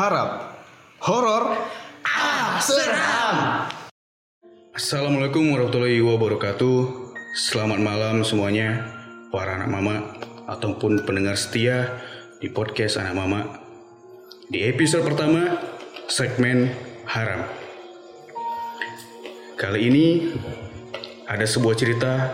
[0.00, 0.56] harap.
[1.04, 1.60] Horor
[2.00, 3.36] Ah, seram.
[4.72, 6.76] Assalamualaikum warahmatullahi wabarakatuh.
[7.36, 8.88] Selamat malam semuanya,
[9.28, 10.16] para anak mama
[10.48, 12.00] ataupun pendengar setia
[12.40, 13.40] di podcast anak mama.
[14.48, 15.60] Di episode pertama,
[16.08, 16.72] segmen
[17.04, 17.44] haram.
[19.60, 20.32] Kali ini
[21.28, 22.32] ada sebuah cerita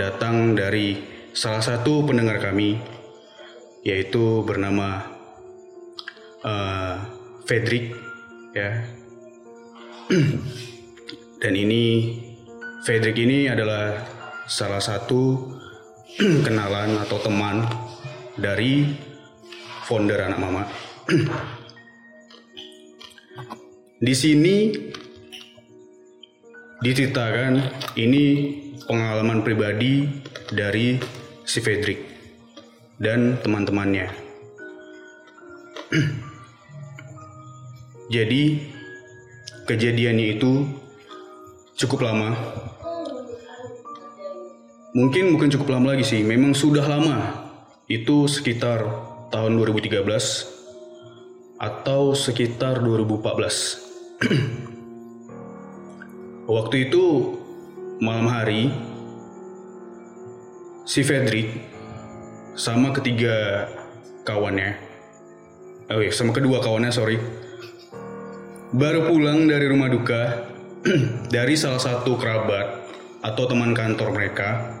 [0.00, 0.96] datang dari
[1.36, 2.80] salah satu pendengar kami,
[3.84, 5.09] yaitu bernama
[6.44, 6.94] eh,
[7.44, 7.94] Fredrik,
[8.54, 8.84] ya.
[11.40, 12.14] Dan ini
[12.84, 14.00] Fredrik ini adalah
[14.48, 15.36] salah satu
[16.46, 17.64] kenalan atau teman
[18.36, 18.88] dari
[19.86, 20.62] founder anak mama.
[24.00, 24.72] Di sini
[26.80, 27.60] diceritakan
[28.00, 28.24] ini
[28.88, 30.08] pengalaman pribadi
[30.48, 30.96] dari
[31.44, 32.00] si Fredrik
[32.96, 34.08] dan teman-temannya.
[38.10, 38.58] Jadi
[39.70, 40.66] kejadiannya itu
[41.78, 42.34] cukup lama.
[44.90, 47.46] Mungkin bukan cukup lama lagi sih, memang sudah lama.
[47.86, 48.82] Itu sekitar
[49.30, 50.02] tahun 2013
[51.62, 53.78] atau sekitar 2014.
[56.50, 57.04] Waktu itu
[58.02, 58.74] malam hari
[60.82, 61.46] si Fredrik
[62.58, 63.70] sama ketiga
[64.26, 64.74] kawannya,
[65.94, 67.22] oh sama kedua kawannya sorry,
[68.70, 70.46] baru pulang dari rumah duka
[71.34, 72.86] dari salah satu kerabat
[73.18, 74.78] atau teman kantor mereka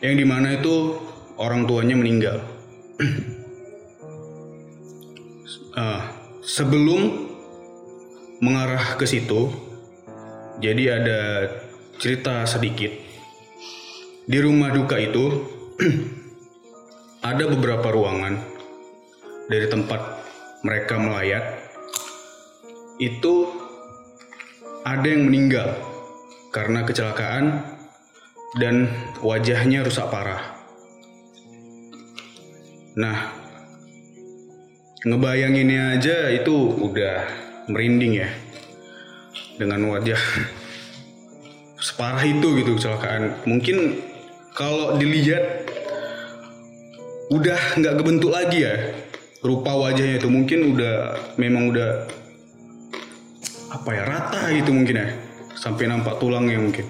[0.00, 0.98] yang di mana itu
[1.38, 2.38] orang tuanya meninggal.
[5.72, 6.12] Ah,
[6.44, 7.32] sebelum
[8.44, 9.48] mengarah ke situ,
[10.60, 11.20] jadi ada
[11.96, 12.92] cerita sedikit
[14.28, 15.48] di rumah duka itu
[17.32, 18.36] ada beberapa ruangan
[19.48, 20.00] dari tempat
[20.60, 21.61] mereka melayat
[23.02, 23.50] itu
[24.86, 25.74] ada yang meninggal
[26.54, 27.66] karena kecelakaan
[28.62, 28.86] dan
[29.18, 30.54] wajahnya rusak parah.
[32.94, 33.34] Nah,
[35.02, 37.26] ngebayanginnya aja itu udah
[37.66, 38.30] merinding ya
[39.58, 40.20] dengan wajah
[41.82, 43.42] separah itu gitu kecelakaan.
[43.50, 43.98] Mungkin
[44.54, 45.66] kalau dilihat
[47.34, 48.94] udah nggak kebentuk lagi ya
[49.42, 52.21] rupa wajahnya itu mungkin udah memang udah
[53.72, 55.08] apa ya rata gitu mungkin ya.
[55.56, 56.86] Sampai nampak tulangnya mungkin.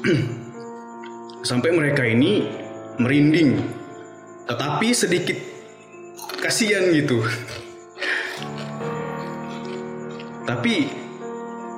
[1.48, 2.48] Sampai mereka ini
[2.96, 3.60] merinding.
[4.48, 5.36] Tetapi sedikit
[6.40, 7.20] kasihan gitu.
[10.48, 10.88] Tapi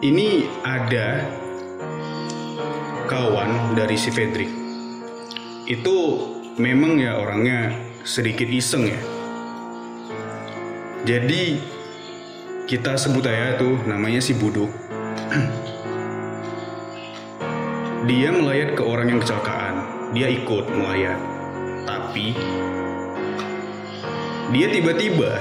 [0.07, 1.27] ini ada
[3.11, 4.49] kawan dari si Fedrik
[5.69, 5.97] itu
[6.59, 7.71] memang ya orangnya
[8.03, 9.01] sedikit iseng ya.
[11.03, 11.72] Jadi
[12.67, 14.71] kita sebut aja tuh namanya si Buduk.
[18.11, 19.75] Dia melayat ke orang yang kecelakaan.
[20.15, 21.19] Dia ikut melayat.
[21.87, 22.35] Tapi
[24.53, 25.41] dia tiba-tiba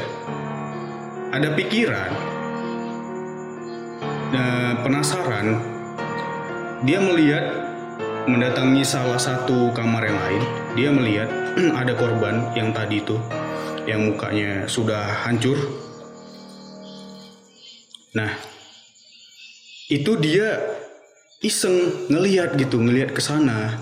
[1.35, 2.11] ada pikiran
[4.31, 5.59] eh, penasaran
[6.87, 7.43] dia melihat
[8.25, 10.43] mendatangi salah satu kamar yang lain
[10.79, 11.29] dia melihat
[11.81, 13.19] ada korban yang tadi itu
[13.83, 15.59] yang mukanya sudah hancur
[18.11, 18.31] Nah,
[19.87, 20.59] itu dia
[21.39, 23.79] iseng ngelihat gitu, ngelihat ke sana.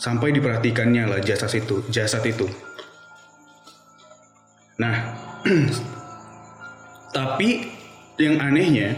[0.00, 2.48] Sampai diperhatikannya lah jasad itu, jasad itu.
[4.80, 5.12] Nah,
[7.16, 7.68] tapi
[8.16, 8.96] yang anehnya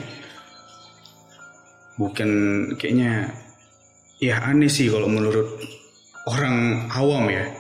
[1.98, 2.30] bukan
[2.78, 3.30] kayaknya
[4.22, 5.58] ya aneh sih kalau menurut
[6.30, 7.50] orang awam ya.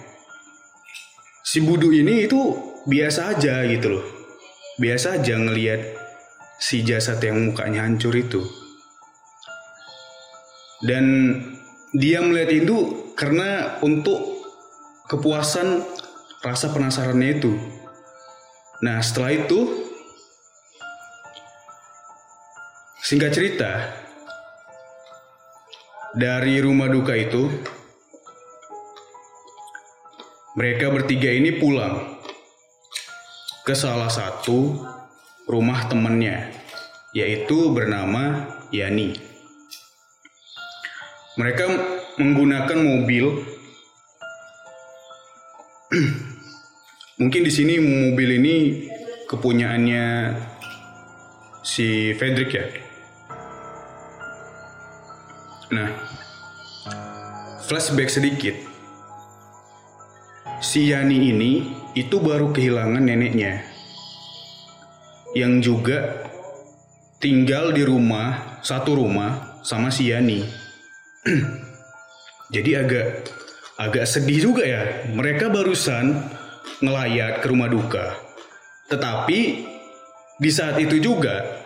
[1.42, 2.38] Si Budu ini itu
[2.86, 4.06] biasa aja gitu loh.
[4.78, 6.01] Biasa aja ngelihat
[6.62, 8.46] si jasad yang mukanya hancur itu.
[10.78, 11.04] Dan
[11.90, 12.78] dia melihat itu
[13.18, 14.46] karena untuk
[15.10, 15.82] kepuasan
[16.38, 17.52] rasa penasarannya itu.
[18.86, 19.58] Nah setelah itu,
[23.02, 23.90] singkat cerita,
[26.14, 27.46] dari rumah duka itu,
[30.58, 32.18] mereka bertiga ini pulang
[33.62, 34.82] ke salah satu
[35.46, 36.50] rumah temannya,
[37.14, 39.16] yaitu bernama Yani.
[41.36, 41.64] Mereka
[42.20, 43.42] menggunakan mobil.
[47.20, 48.56] Mungkin di sini mobil ini
[49.28, 50.36] kepunyaannya
[51.64, 52.66] si Fredrik ya.
[55.72, 55.88] Nah,
[57.64, 58.56] flashback sedikit.
[60.62, 63.71] si Yani ini itu baru kehilangan neneknya
[65.32, 66.28] yang juga
[67.22, 70.42] tinggal di rumah satu rumah sama si Yani.
[72.54, 73.06] Jadi agak
[73.80, 75.08] agak sedih juga ya.
[75.08, 76.18] Mereka barusan
[76.82, 78.18] ngelayat ke rumah duka.
[78.90, 79.38] Tetapi
[80.36, 81.62] di saat itu juga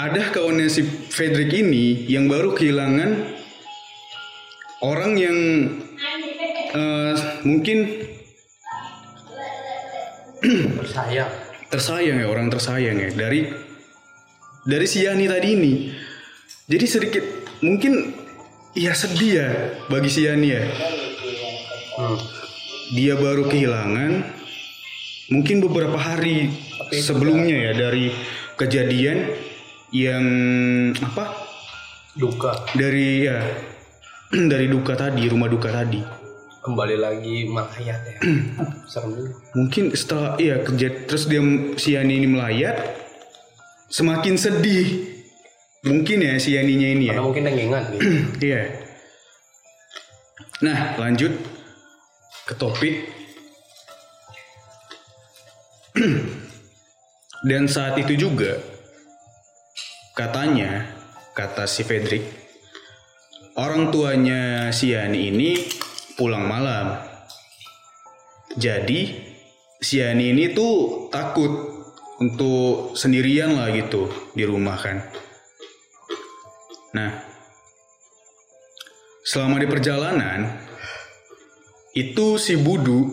[0.00, 0.80] ada kawannya si
[1.12, 3.36] Frederick ini yang baru kehilangan
[4.80, 5.38] orang yang
[6.72, 7.14] eh,
[7.44, 7.78] mungkin
[10.88, 11.28] Saya.
[11.70, 13.46] Tersayang ya orang tersayang ya dari
[14.66, 15.74] dari si Yani tadi ini.
[16.70, 17.24] Jadi sedikit
[17.64, 18.14] mungkin
[18.74, 19.48] ya sedih ya
[19.86, 20.62] bagi si Yani ya.
[21.96, 22.18] Hmm.
[22.90, 24.12] Dia baru kehilangan
[25.30, 26.50] mungkin beberapa hari
[26.90, 28.10] sebelumnya ya dari
[28.58, 29.30] kejadian
[29.94, 30.24] yang
[31.06, 31.50] apa
[32.10, 32.66] Duka.
[32.74, 33.38] dari ya
[34.52, 36.19] dari duka tadi rumah duka tadi
[36.60, 38.16] Kembali lagi melayat ya.
[38.92, 39.32] Serem juga.
[39.56, 41.40] mungkin setelah iya kejadian terus dia
[41.80, 42.76] si Yani ini melayat
[43.88, 45.08] semakin sedih
[45.80, 48.00] mungkin ya si Yaninya ini ya Karena mungkin dia ngingat gitu.
[48.52, 48.62] Iya.
[50.60, 51.32] Nah, lanjut
[52.44, 53.08] ke topik.
[57.48, 58.60] Dan saat itu juga
[60.12, 60.92] katanya
[61.32, 62.20] kata si Fredrik
[63.56, 65.56] orang tuanya si Yani ini
[66.20, 67.00] pulang malam.
[68.60, 69.16] Jadi
[69.80, 71.48] si Yani ini tuh takut
[72.20, 75.00] untuk sendirian lah gitu di rumah kan.
[76.92, 77.10] Nah,
[79.24, 80.60] selama di perjalanan
[81.96, 83.08] itu si Budu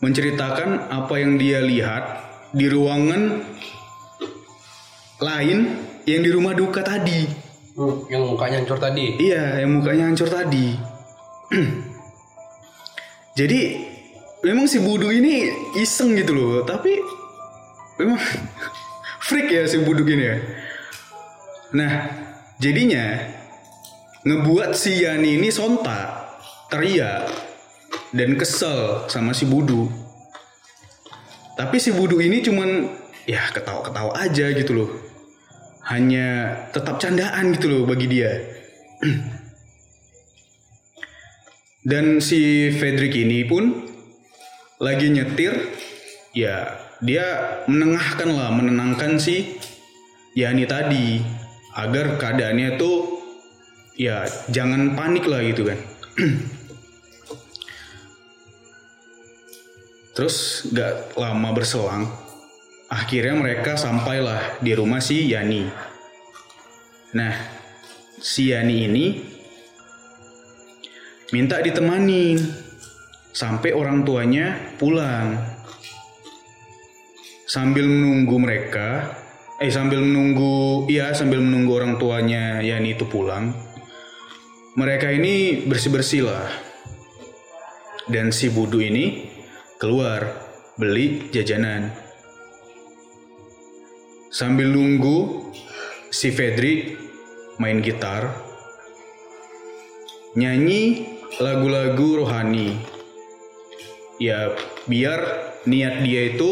[0.00, 2.24] menceritakan apa yang dia lihat
[2.56, 3.44] di ruangan
[5.20, 5.58] lain
[6.08, 7.28] yang di rumah duka tadi.
[7.76, 9.20] Hmm, yang mukanya hancur tadi.
[9.20, 10.66] Iya, yang mukanya hancur tadi.
[13.40, 13.88] Jadi
[14.44, 15.48] memang si Budu ini
[15.80, 16.92] iseng gitu loh, tapi
[17.96, 18.20] memang
[19.26, 20.36] freak ya si Budu ini ya.
[21.72, 21.92] Nah,
[22.60, 23.16] jadinya
[24.28, 26.36] ngebuat si Yani ini sontak,
[26.68, 27.32] teriak
[28.12, 29.88] dan kesel sama si Budu.
[31.56, 32.92] Tapi si Budu ini cuman
[33.24, 34.90] ya ketawa-ketawa aja gitu loh.
[35.88, 38.36] Hanya tetap candaan gitu loh bagi dia.
[41.80, 43.88] Dan si Frederick ini pun
[44.80, 45.56] lagi nyetir,
[46.36, 47.24] ya dia
[47.64, 49.56] menengahkan lah, menenangkan si
[50.36, 51.24] Yani tadi
[51.74, 53.18] agar keadaannya tuh
[53.96, 55.80] ya jangan panik lah gitu kan.
[60.20, 62.04] Terus gak lama berselang,
[62.92, 65.64] akhirnya mereka sampailah di rumah si Yani.
[67.16, 67.32] Nah,
[68.20, 69.39] si Yani ini
[71.30, 72.38] minta ditemanin
[73.30, 75.38] sampai orang tuanya pulang.
[77.50, 79.10] Sambil menunggu mereka,
[79.58, 83.50] eh sambil menunggu, iya sambil menunggu orang tuanya Yani itu pulang,
[84.78, 86.46] mereka ini bersih-bersih lah.
[88.06, 89.26] Dan si Budu ini
[89.82, 90.30] keluar
[90.78, 91.90] beli jajanan.
[94.30, 95.50] Sambil nunggu
[96.10, 96.94] si Fedrik
[97.58, 98.30] main gitar,
[100.38, 102.74] nyanyi lagu-lagu rohani.
[104.18, 104.52] Ya
[104.84, 105.20] biar
[105.64, 106.50] niat dia itu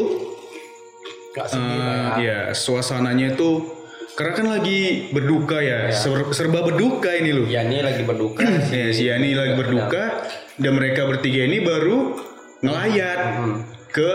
[1.35, 2.09] Gak sedih eh, ya.
[2.19, 3.77] ya suasananya itu
[4.17, 7.47] karena kan lagi berduka ya, ser- serba berduka ini loh.
[7.47, 8.43] Ya ini lagi berduka.
[8.75, 10.27] Ya, si Yani lagi berduka
[10.59, 12.19] dan mereka bertiga ini baru
[12.59, 13.63] ngelayat Hmm.
[13.89, 14.11] ke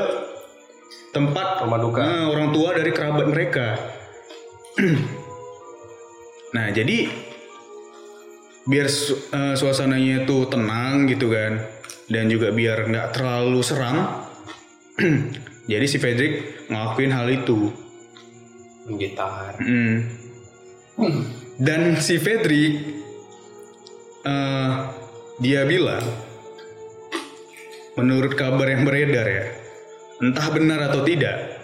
[1.16, 2.02] tempat Rumah duka.
[2.02, 3.80] eh, orang tua dari kerabat mereka.
[6.56, 7.08] nah, jadi
[8.64, 11.60] biar su- eh, suasananya itu tenang gitu kan
[12.08, 14.28] dan juga biar nggak terlalu seram.
[15.72, 17.72] jadi si Frederick ngelakuin hal itu.
[19.00, 19.58] Gitar.
[19.64, 20.24] Mm.
[21.58, 22.74] Dan si Fedrik
[24.26, 24.72] eh,
[25.42, 26.04] dia bilang
[27.94, 29.46] menurut kabar yang beredar ya,
[30.22, 31.62] entah benar atau tidak,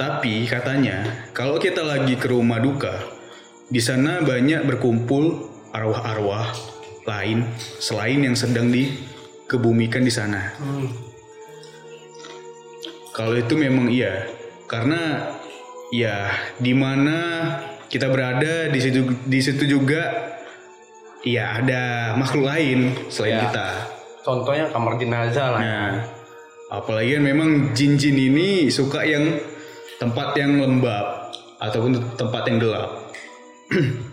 [0.00, 2.96] tapi katanya kalau kita lagi ke rumah duka,
[3.68, 6.56] di sana banyak berkumpul arwah-arwah
[7.06, 7.46] lain
[7.78, 10.56] selain yang sedang dikebumikan di sana.
[10.56, 10.88] Hmm.
[13.12, 14.28] Kalau itu memang iya,
[14.68, 15.32] karena
[15.94, 17.18] ya di mana
[17.86, 20.34] kita berada di situ di situ juga
[21.22, 23.42] ya ada makhluk lain selain Ya.
[23.48, 23.68] kita.
[24.26, 25.60] Contohnya kamar jenazah lah.
[25.62, 25.90] Nah,
[26.74, 29.38] apalagi kan memang jin-jin ini suka yang
[29.96, 31.30] tempat yang lembab
[31.62, 32.90] ataupun tempat yang gelap.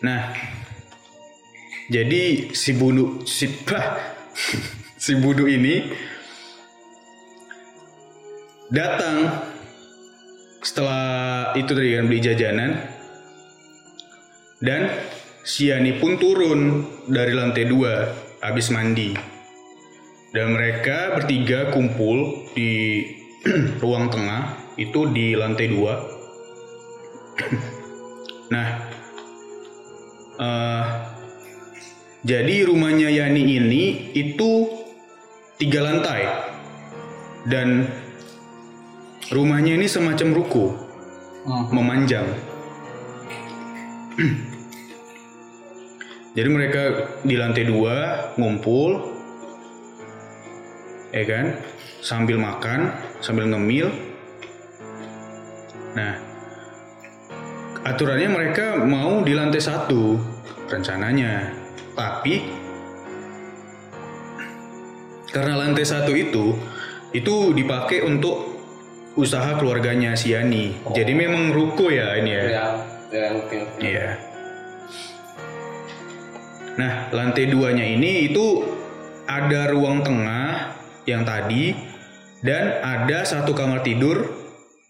[0.00, 0.32] nah,
[1.90, 3.98] Jadi si budu si bah,
[4.94, 5.90] si budu ini
[8.70, 9.42] datang
[10.62, 12.70] setelah itu tadi kan beli jajanan.
[14.62, 14.86] Dan
[15.42, 18.06] si Yani pun turun dari lantai dua
[18.38, 19.10] habis mandi.
[20.30, 23.02] Dan mereka bertiga kumpul di
[23.82, 25.94] ruang tengah itu di lantai dua.
[28.50, 28.89] Nah
[30.40, 30.84] eh,
[32.20, 33.84] jadi rumahnya Yani ini
[34.16, 34.68] itu
[35.60, 36.24] tiga lantai
[37.48, 37.88] dan
[39.32, 40.76] rumahnya ini semacam ruko
[41.72, 42.28] memanjang.
[46.30, 46.82] Jadi mereka
[47.26, 49.02] di lantai dua ngumpul,
[51.10, 51.58] ya kan,
[52.04, 53.90] sambil makan, sambil ngemil.
[55.98, 56.29] Nah,
[57.84, 60.18] aturannya mereka mau di lantai satu
[60.68, 61.52] rencananya,
[61.96, 62.44] tapi
[65.30, 66.58] karena lantai satu itu
[67.14, 68.50] itu dipakai untuk
[69.18, 70.94] usaha keluarganya si Yani.
[70.94, 72.44] Jadi memang ruko ya ini ya.
[72.44, 72.64] Ya,
[73.10, 73.28] ya.
[73.82, 74.08] Iya.
[76.78, 78.62] Nah, lantai duanya ini itu
[79.26, 81.74] ada ruang tengah yang tadi
[82.40, 84.30] dan ada satu kamar tidur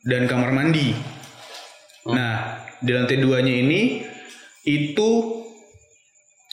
[0.04, 0.94] dan kamar mandi.
[2.08, 4.00] Nah, di lantai duanya ini
[4.64, 5.44] itu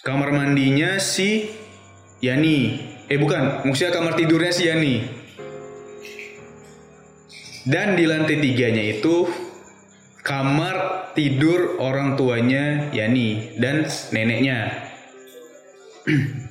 [0.03, 1.47] kamar mandinya si
[2.19, 2.83] Yani.
[3.07, 4.95] Eh bukan, maksudnya kamar tidurnya si Yani.
[7.67, 9.27] Dan di lantai tiganya itu
[10.23, 14.87] kamar tidur orang tuanya Yani dan neneknya.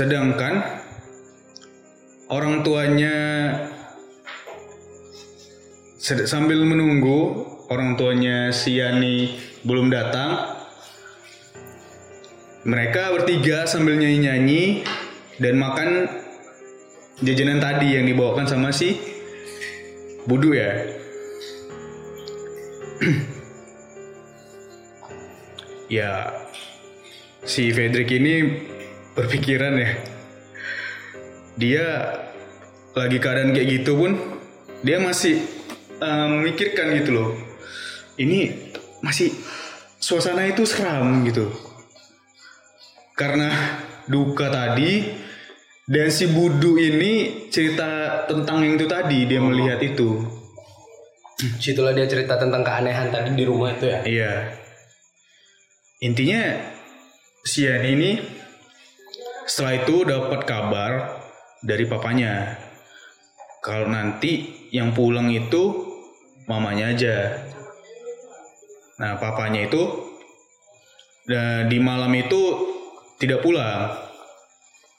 [0.00, 0.80] Sedangkan
[2.30, 3.14] orang tuanya
[6.00, 9.34] sambil menunggu orang tuanya si Yani
[9.66, 10.58] belum datang,
[12.66, 14.86] mereka bertiga sambil nyanyi-nyanyi
[15.42, 16.08] dan makan
[17.20, 18.96] jajanan tadi yang dibawakan sama si
[20.20, 20.70] Budu ya.
[25.96, 26.30] ya
[27.42, 28.62] si Fredrik ini
[29.16, 30.19] berpikiran ya.
[31.60, 32.16] Dia
[32.96, 34.16] lagi keadaan kayak gitu pun
[34.80, 35.44] dia masih
[36.00, 37.30] eh, memikirkan gitu loh.
[38.16, 38.72] Ini
[39.04, 39.32] masih
[40.00, 41.52] suasana itu seram gitu
[43.20, 43.52] karena
[44.08, 45.12] duka tadi
[45.84, 50.40] dan si Budu ini cerita tentang yang itu tadi dia melihat itu
[51.40, 54.00] Situlah dia cerita tentang keanehan tadi di rumah itu ya.
[54.08, 54.34] iya
[56.00, 56.40] intinya
[57.44, 58.10] si Yani ini
[59.44, 60.92] setelah itu dapat kabar
[61.60, 62.56] dari papanya.
[63.60, 65.92] Kalau nanti yang pulang itu
[66.48, 67.16] mamanya aja.
[68.96, 69.82] Nah papanya itu
[71.28, 72.40] nah, di malam itu
[73.20, 73.92] tidak pulang.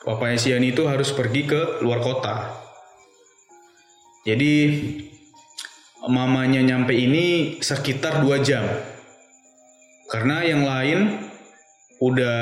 [0.01, 2.58] Papanya si Yani itu harus pergi ke luar kota.
[4.25, 4.53] Jadi
[6.10, 8.65] mamanya nyampe ini sekitar dua jam.
[10.10, 11.30] Karena yang lain
[12.01, 12.41] udah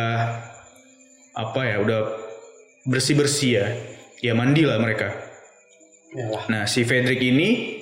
[1.35, 2.01] apa ya udah
[2.87, 3.67] bersih bersih ya
[4.19, 5.09] ya mandi lah mereka
[6.11, 6.43] Yalah.
[6.47, 7.79] nah si Fredrik ini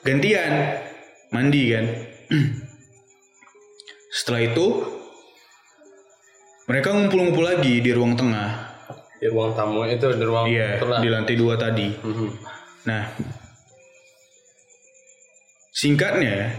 [0.00, 0.52] gantian
[1.30, 1.86] mandi kan
[4.16, 4.66] setelah itu
[6.64, 8.70] mereka ngumpul-ngumpul lagi di ruang tengah
[9.18, 10.98] Di ruang tamu itu di ruang iya itulah.
[10.98, 12.28] di lantai dua tadi Mhm.
[12.82, 13.06] Nah,
[15.70, 16.50] singkatnya,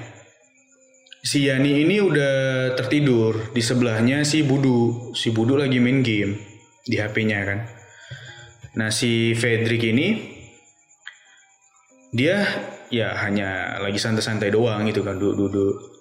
[1.20, 2.34] si Yani ini udah
[2.74, 5.12] tertidur di sebelahnya si Budu.
[5.12, 6.39] Si Budu lagi main game
[6.82, 7.60] di HP-nya kan.
[8.73, 10.07] Nah, si Fredrik ini
[12.13, 12.41] dia
[12.93, 15.93] ya hanya lagi santai-santai doang gitu kan duduk-duduk.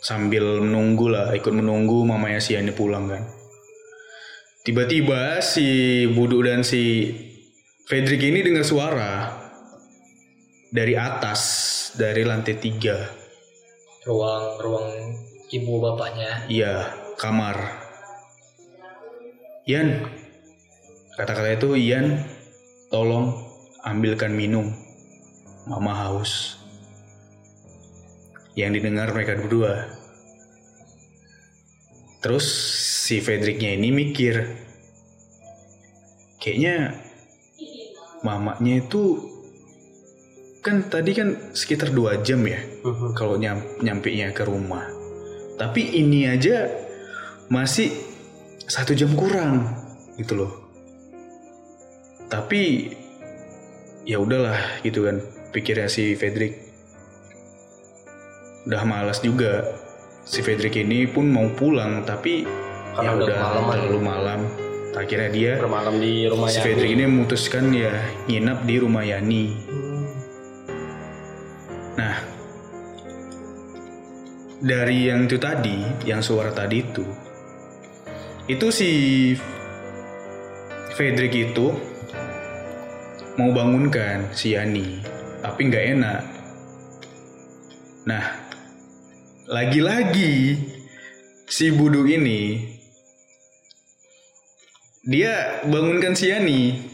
[0.00, 3.22] Sambil menunggu lah ikut menunggu mamanya si Yani pulang kan.
[4.60, 7.10] Tiba-tiba si Budu dan si
[7.88, 9.12] Fredrik ini dengar suara
[10.70, 11.40] dari atas
[11.98, 12.96] dari lantai tiga.
[14.06, 14.88] Ruang ruang
[15.50, 16.46] ibu bapaknya.
[16.46, 16.74] Iya
[17.18, 17.56] kamar.
[19.68, 20.19] Ian
[21.16, 22.22] kata-kata itu Ian
[22.90, 23.34] tolong
[23.86, 24.70] ambilkan minum
[25.66, 26.58] mama haus
[28.58, 29.88] yang didengar mereka berdua
[32.20, 32.46] terus
[33.06, 34.44] si Fredriknya ini mikir
[36.38, 36.94] kayaknya
[38.20, 39.30] mamanya itu
[40.60, 43.16] kan tadi kan sekitar dua jam ya Mhm.
[43.16, 44.84] kalau nyam, nyampe nya ke rumah.
[45.60, 46.68] Tapi ini aja
[47.52, 47.92] masih
[48.64, 49.68] satu jam kurang
[50.16, 50.52] gitu loh.
[52.30, 52.62] Tapi
[54.06, 55.18] ya udahlah gitu kan
[55.50, 56.70] pikirnya si Fredrik.
[58.60, 59.64] udah malas juga
[60.22, 62.44] si Fredrik ini pun mau pulang tapi
[62.92, 63.72] Karena ya udah kemalaman.
[63.72, 64.40] terlalu malam
[64.92, 66.64] akhirnya dia bermalam di rumah si Yani.
[66.68, 67.92] Fredrik ini memutuskan ya
[68.28, 69.44] nginap di rumah Yani
[71.96, 72.14] nah
[74.60, 77.06] dari yang itu tadi yang suara tadi itu
[78.44, 78.90] itu si
[80.92, 81.72] Fredrik itu
[83.40, 85.00] mau bangunkan si Yani
[85.40, 86.20] tapi nggak enak
[88.04, 88.24] nah
[89.48, 90.60] lagi-lagi
[91.48, 92.60] si Budu ini
[95.08, 96.84] dia bangunkan si Yani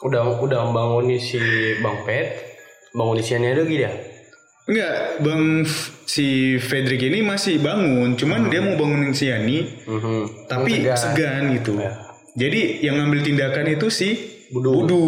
[0.00, 1.36] udah udah bangun si
[1.84, 2.56] Bang Pet
[2.96, 3.92] bangun di sini lagi dia
[4.70, 5.66] Enggak, Bang
[6.06, 10.46] si Fredrik ini masih bangun, cuman dia mau bangunin si Yani, Mhm.
[10.46, 10.94] tapi Segan.
[10.94, 11.74] segan gitu.
[11.74, 11.90] Ya.
[12.38, 14.70] Jadi yang ngambil tindakan itu si Budu.
[14.82, 15.04] Budu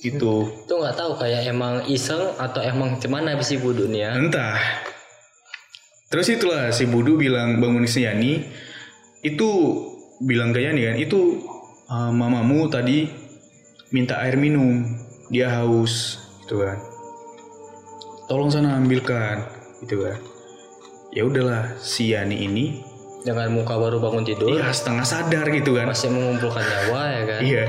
[0.00, 0.48] gitu.
[0.64, 4.12] Itu nggak tahu kayak emang iseng atau emang cuman habis si budu nih ya.
[4.16, 4.58] Entah.
[6.10, 8.42] Terus itulah si Budu bilang bangunin si Yani,
[9.22, 9.48] itu
[10.18, 11.38] bilang ke Yani kan, itu
[11.86, 13.06] "Ah, mamamu tadi
[13.94, 14.82] minta air minum,
[15.30, 16.82] dia haus gitu kan.
[18.26, 19.46] Tolong sana ambilkan
[19.86, 20.18] gitu kan.
[21.14, 22.66] Ya udahlah si Yani ini
[23.20, 27.40] Dengan muka baru bangun tidur Iya setengah sadar gitu kan masih mengumpulkan nyawa ya kan.
[27.44, 27.64] Iya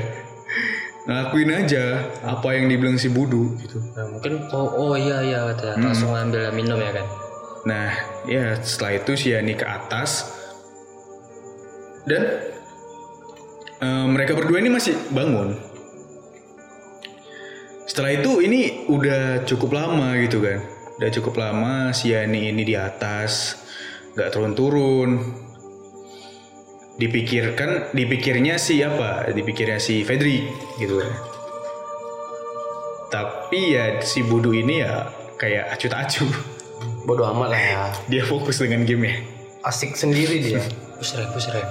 [1.02, 1.84] Ngelakuin aja
[2.22, 3.82] Apa yang dibilang si Budu gitu.
[3.98, 7.06] Nah, mungkin oh oh iya iya kata langsung ambil minum ya kan.
[7.66, 7.90] Nah
[8.30, 10.30] ya setelah itu si Yani ke atas.
[12.06, 12.22] Dan
[13.82, 15.58] eh, Mereka berdua ini masih bangun.
[17.86, 20.62] Setelah itu ini udah cukup lama gitu kan?
[21.02, 23.58] Udah cukup lama si Yani ini di atas
[24.12, 25.18] Gak turun-turun
[27.02, 29.26] Dipikirkan Dipikirnya si apa?
[29.34, 30.46] Dipikirnya si Fedri
[30.78, 31.10] gitu kan.
[33.10, 36.30] Tapi ya si Budu ini ya Kayak acuh tak acuh
[37.10, 37.82] bodoh amat lah ya.
[38.06, 39.14] Dia fokus dengan game ya.
[39.66, 40.62] Asik sendiri dia.
[41.02, 41.66] Pusreng pusreng.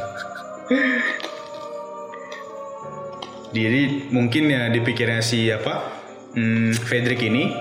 [3.52, 6.04] jadi mungkin ya dipikirnya si apa?
[6.36, 7.52] Hmm, Fredrik ini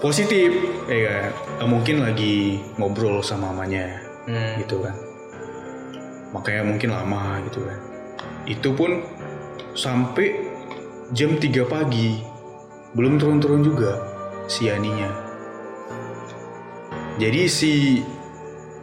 [0.00, 0.52] positif
[0.88, 1.28] ya
[1.60, 1.68] kan?
[1.68, 4.60] Mungkin lagi ngobrol sama mamanya Hmm.
[4.60, 5.07] gitu kan
[6.34, 7.78] makanya mungkin lama gitu kan
[8.48, 9.04] itu pun
[9.76, 10.44] sampai
[11.14, 12.20] jam 3 pagi.
[12.96, 14.00] Belum turun-turun juga
[14.48, 15.28] si Yaninya
[17.18, 18.00] jadi si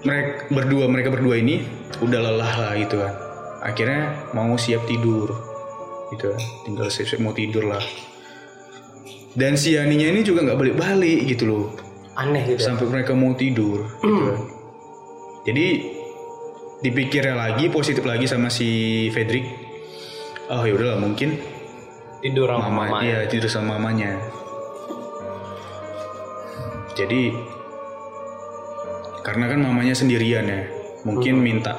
[0.04, 1.64] mereka berdua mereka berdua ini
[2.04, 3.16] udah lelah lah gitu kan.
[3.64, 5.32] Akhirnya mau siap tidur
[6.12, 6.42] gitu kan.
[6.68, 7.82] Tinggal siap-siap mau tidur lah.
[9.34, 11.66] Dan si Yaninya ini juga nggak balik-balik gitu loh.
[12.16, 12.76] Aneh gitu ya.
[12.76, 14.40] sampai mereka mau tidur gitu kan.
[15.48, 15.68] Jadi
[16.84, 19.46] dipikirnya lagi positif lagi sama si Fredrik.
[20.52, 21.40] Oh ya udahlah mungkin
[22.20, 24.18] tidur sama mama, mama iya tidur sama mamanya.
[26.96, 27.36] Jadi
[29.26, 30.62] karena kan mamanya sendirian ya,
[31.04, 31.74] mungkin minta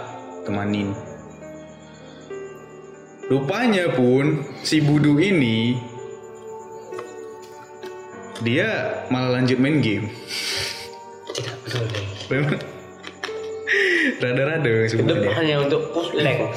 [0.44, 0.92] temanin.
[3.26, 5.74] Rupanya pun si Budu ini
[8.42, 10.10] dia malah lanjut main game.
[11.34, 12.02] Tidak peduli.
[12.30, 12.75] Memang
[14.20, 15.30] rada-rada sebenarnya.
[15.36, 16.48] hanya untuk leg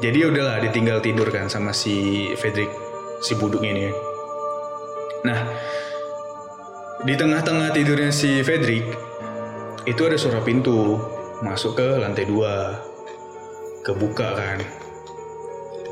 [0.00, 2.72] Jadi ya udahlah ditinggal tidur kan sama si Fredrik
[3.20, 3.92] si buduk ini.
[5.28, 5.44] Nah,
[7.04, 8.88] di tengah-tengah tidurnya si Fredrik
[9.84, 10.96] itu ada suara pintu
[11.44, 12.80] masuk ke lantai dua.
[13.84, 14.58] Kebuka kan.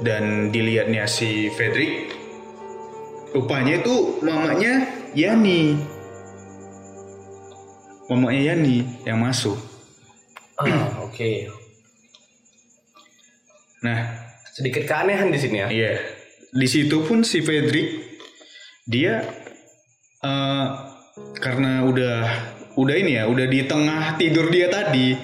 [0.00, 2.16] Dan dilihatnya si Fredrik
[3.36, 5.76] rupanya itu mamanya Yani.
[8.08, 9.67] Mamanya Yani yang masuk
[10.58, 11.30] ah oke
[13.78, 13.98] nah
[14.50, 15.92] sedikit keanehan di sini ya Iya,
[16.50, 18.18] di situ pun si Fredrik
[18.82, 19.22] dia
[20.18, 20.66] eh,
[21.38, 22.18] karena udah
[22.74, 25.14] udah ini ya, udah di tengah tidur dia tadi.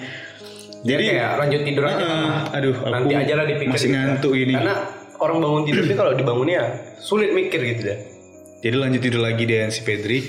[0.83, 3.95] jadi Jadi kayak lanjut tidur aja eh, aduh, aku nanti aja lah dipikir masih gitu.
[3.95, 4.53] ngantuk ini.
[4.55, 4.75] karena
[5.19, 6.61] orang bangun tidur itu kalau dibangunnya
[6.99, 7.99] sulit mikir gitu deh
[8.59, 10.25] Jadi lanjut tidur lagi dengan si Fredrik.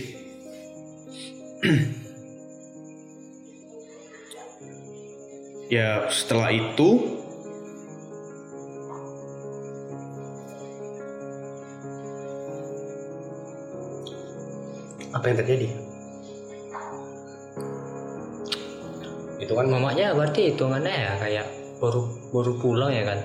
[5.66, 7.18] Ya setelah itu
[15.10, 15.68] apa yang terjadi
[19.46, 21.46] itu kan Mamanya berarti hitungannya ya kayak
[21.78, 22.02] baru
[22.34, 23.18] baru pulang ya kan.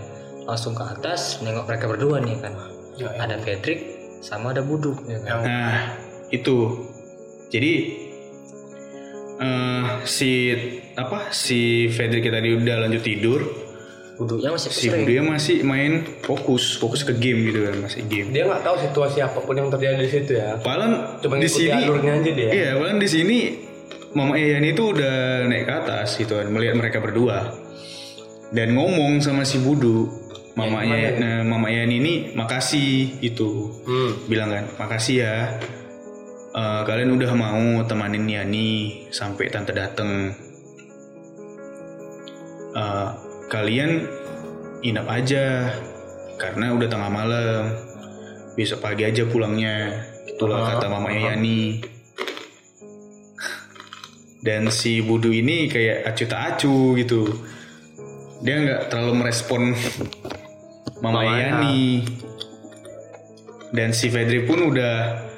[0.46, 2.54] Langsung ke atas nengok mereka berdua nih kan.
[3.00, 3.26] Ya, ya.
[3.26, 3.80] Ada Patrick
[4.22, 5.28] sama ada Budu ya kan.
[5.28, 5.82] yang Nah,
[6.30, 6.58] itu.
[7.52, 7.72] Jadi
[9.42, 10.54] eh si
[10.94, 13.42] apa si Fredrik tadi udah lanjut tidur.
[14.22, 15.10] Buduknya masih si sering.
[15.10, 19.18] dia masih main fokus fokus ke game gitu kan masih game Dia nggak tahu situasi
[19.18, 20.62] apa pun yang terjadi di situ ya.
[20.62, 22.50] Paling Cuma di sini alurnya aja dia.
[22.54, 23.38] Iya, paling di sini
[24.14, 27.50] Mama Ian itu udah naik ke atas gitu kan, melihat mereka berdua
[28.52, 30.12] dan ngomong sama si Budu,
[30.60, 34.28] Mama Ian, nah, Mama Ian ini makasih itu, Hmm.
[34.28, 35.36] bilang kan, makasih ya,
[36.52, 40.36] Eh, kalian udah mau temanin Yani sampai tante dateng.
[42.76, 43.10] Eh,
[43.48, 44.04] kalian
[44.84, 45.72] inap aja
[46.36, 47.72] karena udah tengah malam,
[48.60, 51.80] besok pagi aja pulangnya, itulah kata Mama Yani
[54.42, 57.32] dan si Budu ini kayak acu tak acu gitu.
[58.44, 59.72] Dia nggak terlalu merespon
[61.00, 61.64] Mama Mamanya.
[61.64, 62.04] Yani
[63.72, 65.31] dan si Fedri pun udah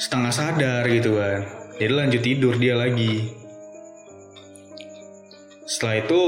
[0.00, 1.44] setengah sadar gitu kan
[1.76, 3.36] jadi lanjut tidur dia lagi
[5.68, 6.22] setelah itu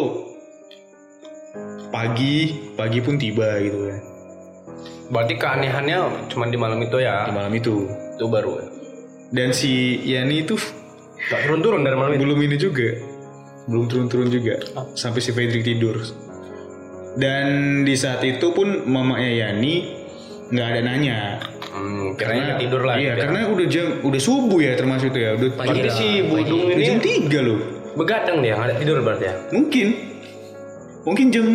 [1.89, 2.37] pagi
[2.73, 3.99] pagi pun tiba gitu kan
[5.13, 5.99] Berarti keanehannya
[6.33, 7.29] cuma di malam itu ya.
[7.29, 7.85] di malam itu
[8.17, 8.53] Itu baru.
[8.57, 8.67] ya.
[9.29, 10.57] dan si Yani itu
[11.29, 12.25] Gak turun-turun dari malam itu.
[12.25, 12.89] belum ini juga
[13.63, 14.57] belum turun-turun juga
[14.93, 16.01] sampai si Fredrik tidur
[17.15, 17.47] dan
[17.85, 19.75] di saat itu pun mamanya Yani
[20.49, 21.19] nggak ada nanya
[21.83, 22.95] Hmm, kiranya tidur lah.
[22.95, 23.23] iya gitu ya.
[23.25, 26.23] karena udah jam udah subuh ya termasuk itu ya udah Pagi Berarti lah, si pagi.
[26.25, 27.59] Budung ini jam tiga loh
[27.93, 29.35] begadang dia, ada tidur berarti ya.
[29.51, 29.87] mungkin
[31.03, 31.47] mungkin jam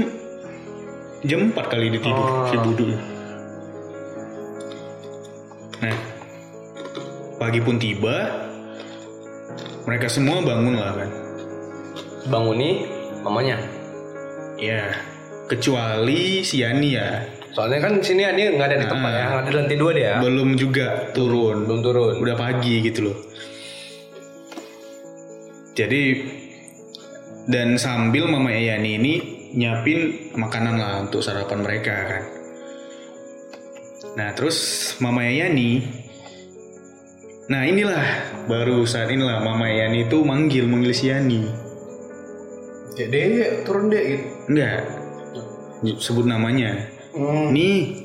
[1.24, 2.46] jam 4 kali dia tidur Oh.
[2.46, 2.86] si Budu
[5.78, 5.98] nah
[7.38, 8.18] pagi pun tiba
[9.84, 11.10] mereka semua bangun lah kan
[12.28, 12.76] Bangun nih
[13.22, 13.56] mamanya.
[14.58, 14.92] ya
[15.46, 17.24] kecuali si Yani ya
[17.56, 20.14] Soalnya kan sini dia nggak ada di tempat ya, nggak ada di lantai dua dia.
[20.22, 21.66] belum juga turun.
[21.66, 22.16] Belum turun.
[22.22, 23.18] udah pagi gitu loh.
[25.78, 26.04] Jadi
[27.48, 29.14] dan sambil mama Yani ini
[29.54, 32.24] nyiapin makanan lah untuk sarapan mereka kan.
[34.18, 34.58] Nah terus
[35.00, 35.86] mama Yani
[37.48, 38.04] nah inilah
[38.52, 41.46] baru saat inilah mama Yani itu manggil manggil si Yani.
[42.98, 43.22] Jadi
[43.62, 44.26] turun dia gitu.
[44.50, 44.82] enggak.
[46.02, 47.50] Sebut namanya Hmm.
[47.50, 47.98] Nih,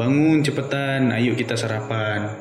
[0.00, 2.32] bangun cepetan, ayo kita sarapan.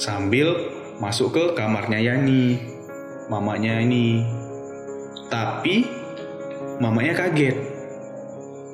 [0.00, 2.64] Sambil masuk ke kamarnya Yani,
[3.28, 4.24] mamanya ini.
[5.28, 5.84] Tapi
[6.80, 7.56] mamanya kaget.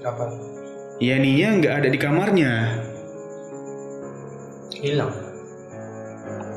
[0.06, 0.30] Apa?
[1.02, 2.52] Yaninya nggak ada di kamarnya.
[4.78, 5.12] Hilang.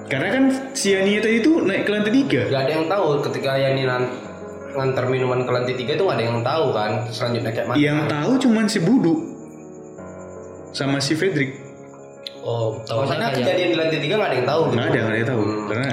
[0.07, 0.43] Karena kan
[0.77, 2.41] si Yani tadi itu naik ke lantai tiga.
[2.53, 4.13] Gak ada yang tahu ketika Yani nan-
[4.73, 7.77] ngantar minuman ke lantai tiga itu gak ada yang tahu kan selanjutnya kayak mana.
[7.77, 9.13] Yang tahu cuman si Budu
[10.69, 11.51] sama si Fedrik.
[12.41, 14.61] Oh, tahu Maksudnya kayak kejadian di lantai tiga gak ada yang tahu.
[14.63, 14.73] gitu.
[14.73, 15.43] Nggak ada, nggak ada yang tahu.
[15.63, 15.91] Karena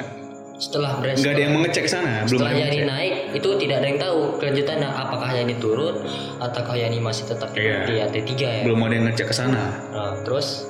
[0.60, 2.12] setelah beres nggak ada yang mengecek sana.
[2.20, 5.94] Belum setelah Yani naik itu tidak ada yang tahu kelanjutannya apakah Yani turun
[6.36, 7.86] ataukah Yani masih tetap Iya.
[7.86, 9.62] di lantai tiga ya Belum ada yang ngecek ke sana.
[9.88, 10.68] Nah, terus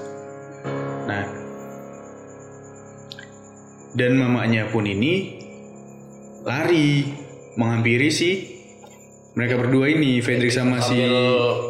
[1.06, 1.24] Nah,
[3.90, 5.42] dan mamanya pun ini
[6.40, 7.10] lari
[7.60, 8.60] menghampiri si
[9.36, 10.98] mereka berdua ini, Fredrik sama si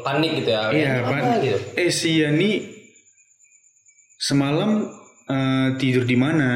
[0.00, 0.72] panik gitu ya.
[0.72, 1.44] iya Apa apa?
[1.44, 1.58] gitu.
[1.76, 2.50] Eh si Yani
[4.16, 4.88] semalam
[5.28, 6.50] eh, tidur di mana?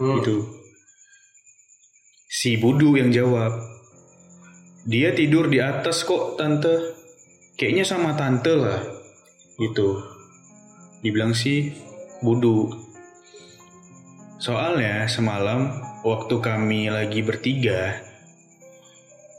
[0.00, 0.18] Hmm.
[0.18, 0.36] Gitu.
[2.28, 3.54] Si Budu yang jawab.
[4.88, 6.96] Dia tidur di atas kok tante.
[7.54, 8.82] Kayaknya sama tante lah.
[9.58, 9.88] Gitu.
[11.06, 11.70] Dibilang si
[12.18, 12.66] Budu.
[14.42, 15.70] Soalnya semalam
[16.02, 18.07] waktu kami lagi bertiga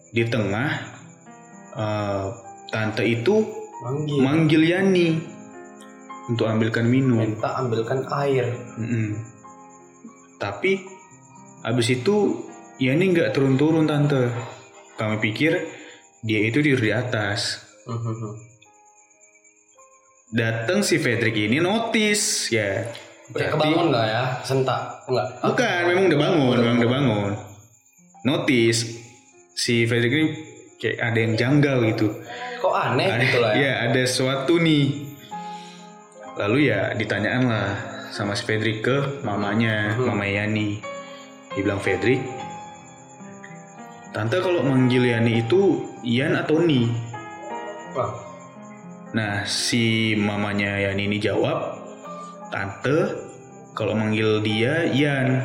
[0.10, 0.70] di tengah
[1.78, 2.26] eh,
[2.70, 3.46] tante itu
[3.80, 4.20] Manggil.
[4.22, 5.08] manggil Yani
[6.30, 7.18] untuk ambilkan minum.
[7.18, 8.54] Minta ambilkan air.
[8.78, 9.18] Mm-mm.
[10.38, 10.78] Tapi
[11.66, 12.46] abis itu
[12.80, 14.32] Yani nggak turun-turun tante.
[14.96, 15.52] Kami pikir
[16.24, 17.60] dia itu tidur di atas.
[17.84, 18.48] Mhm.
[20.32, 22.88] Datang si Fredrik ini notice ya.
[23.36, 24.24] Kayak kebangun nggak ya?
[24.48, 25.28] Sentak enggak?
[25.44, 27.32] Bukan, memang udah bangun, memang udah bangun.
[28.24, 28.80] Notice
[29.60, 30.28] si Fredrik ini
[30.80, 32.08] kayak ada yang janggal gitu.
[32.64, 33.60] Kok aneh gitu lah ya?
[33.60, 35.12] Iya, ada sesuatu nih.
[36.40, 37.68] Lalu ya ditanyaan lah
[38.16, 40.80] sama si Fedrik ke mamanya, mama Yani.
[41.52, 42.22] Dibilang Fedrik,
[44.14, 46.86] Tante kalau manggil Yani itu Ian atau Ni?
[47.98, 48.14] Wah,
[49.10, 51.82] Nah, si mamanya Yani ini jawab,
[52.54, 53.18] Tante
[53.74, 55.44] kalau manggil dia Ian.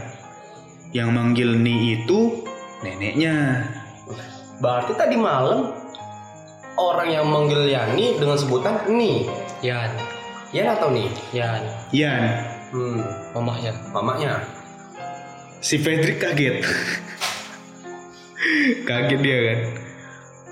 [0.95, 2.45] Yang manggil Ni itu
[2.85, 3.67] neneknya.
[4.59, 5.73] Berarti tadi malam
[6.77, 9.29] orang yang manggil Yani dengan sebutan Ni.
[9.65, 9.91] Yan
[10.53, 11.09] Yan atau Ni?
[11.33, 11.63] Yan
[11.95, 12.23] Ian.
[12.75, 13.01] Hmm,
[13.33, 14.43] mamahnya mamanya.
[15.65, 16.61] Si Fredrik kaget.
[18.89, 19.61] kaget dia kan.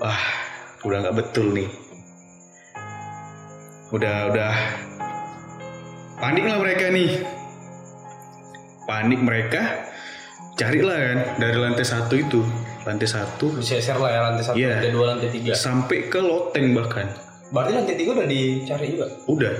[0.01, 0.23] Wah,
[0.83, 1.69] udah nggak betul nih
[3.93, 4.53] udah udah
[6.17, 7.21] panik lah mereka nih
[8.89, 9.85] panik mereka
[10.57, 12.41] carilah kan dari lantai satu itu
[12.83, 13.47] lantai satu.
[13.59, 14.69] Diseser lah ya lantai satu, Iya.
[14.79, 15.51] lantai dua, lantai tiga.
[15.55, 17.07] sampai ke loteng bahkan.
[17.53, 19.05] Berarti lantai tiga udah dicari juga.
[19.27, 19.53] udah.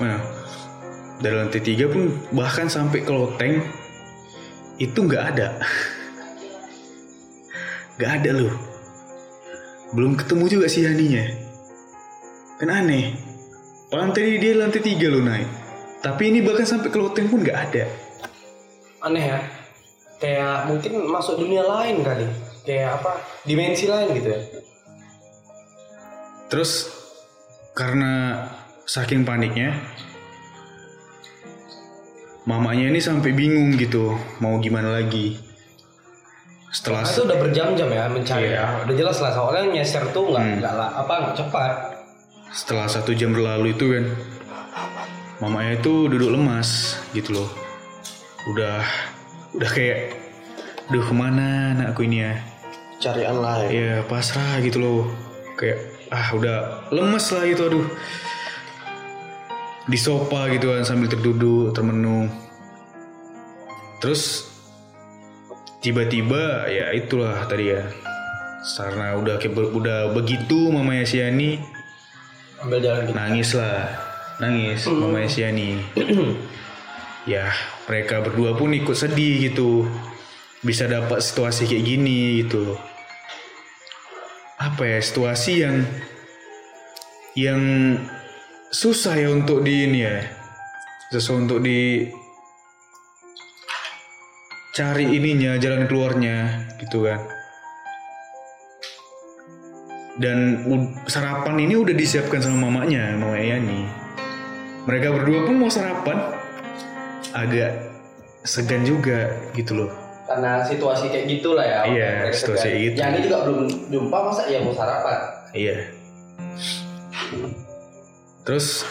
[0.00, 0.18] Nah
[1.20, 3.60] dari lantai tiga pun bahkan sampai ke loteng
[4.80, 5.48] itu nggak ada.
[8.00, 8.54] Nggak ada loh.
[9.92, 11.20] Belum ketemu juga si Haninya.
[12.56, 13.12] Kan aneh.
[13.92, 15.60] Lantai dia lantai tiga loh naik
[16.00, 17.84] tapi ini bahkan sampai ke loteng pun nggak ada.
[19.04, 19.38] Aneh ya.
[20.20, 22.28] Kayak mungkin masuk dunia lain kali.
[22.62, 23.12] Kayak apa?
[23.42, 24.40] Dimensi lain gitu ya.
[26.52, 26.92] Terus
[27.72, 28.44] karena
[28.84, 29.80] saking paniknya,
[32.44, 35.38] mamanya ini sampai bingung gitu mau gimana lagi.
[36.70, 38.62] Setelah itu udah berjam-jam ya mencari Iya.
[38.62, 38.66] ya.
[38.86, 40.56] Udah jelas lah soalnya nyeser tuh nggak Hmm.
[40.62, 41.72] nggak apa nggak cepat.
[42.50, 44.10] setelah satu jam berlalu itu kan,
[45.38, 47.46] mamanya itu duduk lemas gitu loh.
[48.50, 48.82] Udah
[49.56, 50.14] udah kayak,
[50.90, 52.34] duh ke mana anakku ini ya?
[53.00, 53.68] Carian lain.
[53.72, 55.02] ya pasrah gitu loh.
[55.56, 55.80] Kayak
[56.12, 56.56] ah udah
[56.92, 57.86] lemes lah gitu aduh.
[59.88, 62.28] Di sofa gitu kan sambil terduduk termenung.
[64.04, 64.52] Terus
[65.80, 67.88] tiba-tiba ya itulah tadi ya.
[68.76, 69.40] Karena udah
[69.72, 71.56] udah begitu mamanya si Yani
[72.60, 73.16] Ambil jalan gitu.
[73.16, 73.88] nangis lah.
[74.36, 75.80] Nangis mamanya si Yani
[77.28, 77.52] ya
[77.88, 79.88] mereka berdua pun ikut sedih gitu.
[80.60, 82.76] Bisa dapat situasi kayak gini gitu.
[84.60, 85.76] Apa ya situasi yang
[87.32, 87.62] yang
[88.68, 90.20] susah ya untuk di ini ya.
[91.10, 92.06] Susah untuk di
[94.76, 97.20] cari ininya jalan keluarnya gitu kan.
[100.20, 100.68] Dan
[101.08, 103.88] sarapan ini udah disiapkan sama mamanya mama Yani.
[104.84, 106.39] Mereka berdua pun mau sarapan
[107.32, 107.70] agak
[108.42, 109.90] segan juga gitu loh
[110.24, 111.80] Karena situasi kayak gitulah ya.
[111.84, 112.96] Iya, Mereka situasi kayak gitu.
[112.96, 115.18] Yani juga belum jumpa masa ya mau sarapan.
[115.50, 115.76] Iya.
[118.42, 118.86] Terus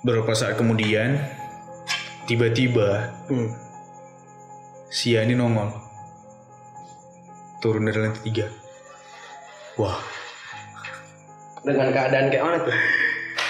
[0.00, 1.20] beberapa saat kemudian
[2.24, 3.52] tiba-tiba Hmm.
[4.88, 5.68] si Yani nongol
[7.60, 8.48] turun dari lantai tiga.
[9.76, 10.00] Wah,
[11.60, 12.72] Dengan keadaan kayak mana tuh?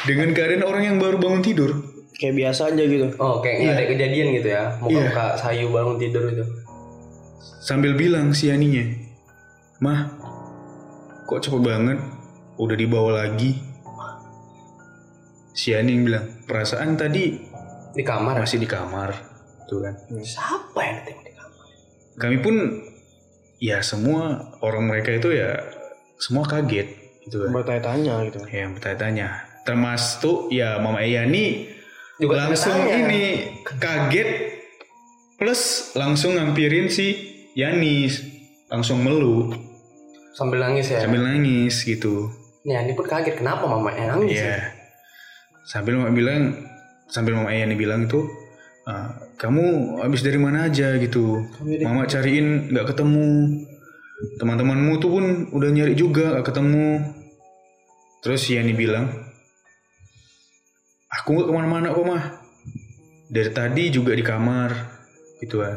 [0.02, 1.70] dengan keadaan orang yang baru bangun tidur.
[2.16, 3.06] Kayak biasa aja gitu.
[3.16, 4.62] Oh, kayak nggak ada kejadian gitu ya.
[4.78, 5.36] Muka-muka Iya.
[5.36, 6.44] sayu bangun tidur itu.
[7.60, 8.84] Sambil bilang si Yaninya,
[9.78, 10.12] Mah,
[11.24, 11.98] kok cepet banget?
[12.56, 13.56] Udah dibawa lagi.
[15.50, 17.36] Si Yani yang bilang, perasaan tadi
[17.90, 18.38] Di kamar.
[18.38, 19.12] masih di kamar.
[19.66, 19.94] Tuh kan.
[20.14, 21.66] Siapa yang ditengok di kamar?
[22.16, 22.56] kami pun
[23.56, 24.22] ya semua
[24.60, 25.56] orang mereka itu ya
[26.16, 26.84] semua kaget
[27.22, 28.40] gitu kan Bertanya-tanya gitu.
[28.46, 29.26] ya bertanya-tanya
[29.62, 31.64] termasuk ya Mama Yani
[32.20, 33.00] Juga langsung tanya-tanya.
[33.02, 33.22] ini
[33.64, 34.28] kaget
[35.34, 35.62] plus
[35.94, 37.16] langsung ngampirin si
[37.50, 38.06] Yani
[38.68, 39.50] langsung melu
[40.30, 41.00] Sambil nangis ya.
[41.00, 42.28] sambil nangis gitu
[42.62, 44.46] Yani pun kaget kenapa mama yang nangis Iya.
[44.46, 44.60] ya?
[45.64, 46.60] Sambil mama bilang,
[47.06, 48.20] sambil mama Yani bilang itu,
[48.84, 49.64] "Ah, kamu
[49.98, 51.40] habis dari mana aja gitu.
[51.80, 53.64] Mama cariin nggak ketemu.
[54.36, 56.86] Teman-temanmu tuh pun udah nyari juga nggak ketemu.
[58.20, 59.08] Terus Yani bilang,
[61.20, 62.24] aku nggak ke mana-mana kok mah.
[63.30, 64.70] Dari tadi juga di kamar,
[65.38, 65.76] gitu kan.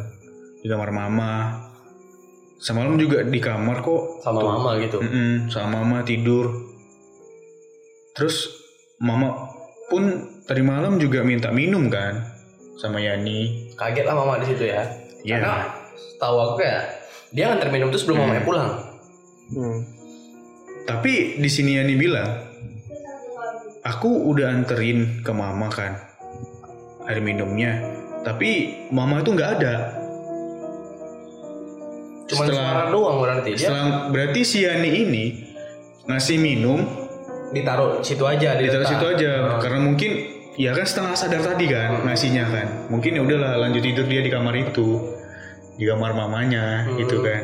[0.64, 1.34] Di kamar mama.
[2.64, 4.24] Semalam juga di kamar kok.
[4.24, 5.04] Sama mama gitu.
[5.04, 6.50] Mm-mm, sama mama tidur.
[8.16, 8.48] Terus
[9.04, 9.52] mama
[9.92, 12.24] pun tadi malam juga minta minum kan
[12.80, 13.70] sama Yani.
[13.76, 14.88] Kaget lah mama di situ ya.
[15.28, 15.44] Iya.
[15.44, 15.56] Karena
[16.20, 16.80] tahu aku ya,
[17.36, 18.70] dia nganter minum tuh sebelum mamanya pulang.
[19.52, 19.80] Hmm.
[20.88, 22.53] Tapi di sini Yani bilang,
[23.84, 26.00] aku udah anterin ke mama kan
[27.06, 27.80] air minumnya.
[28.24, 28.50] Tapi
[28.90, 29.76] mama itu nggak ada.
[32.24, 35.26] Cuman Setelah- suara doang berarti dia Setelah berarti si Yani ini
[36.04, 36.80] ngasih minum
[37.52, 38.88] ditaruh situ aja di diletak.
[38.90, 39.60] situ aja Oh.
[39.60, 40.12] karena mungkin
[40.56, 44.28] ya kan setengah sadar tadi kan ngasihnya kan mungkin ya udahlah lanjut tidur dia di
[44.28, 45.00] kamar itu
[45.76, 46.98] di kamar mamanya Hmm.
[46.98, 47.42] gitu kan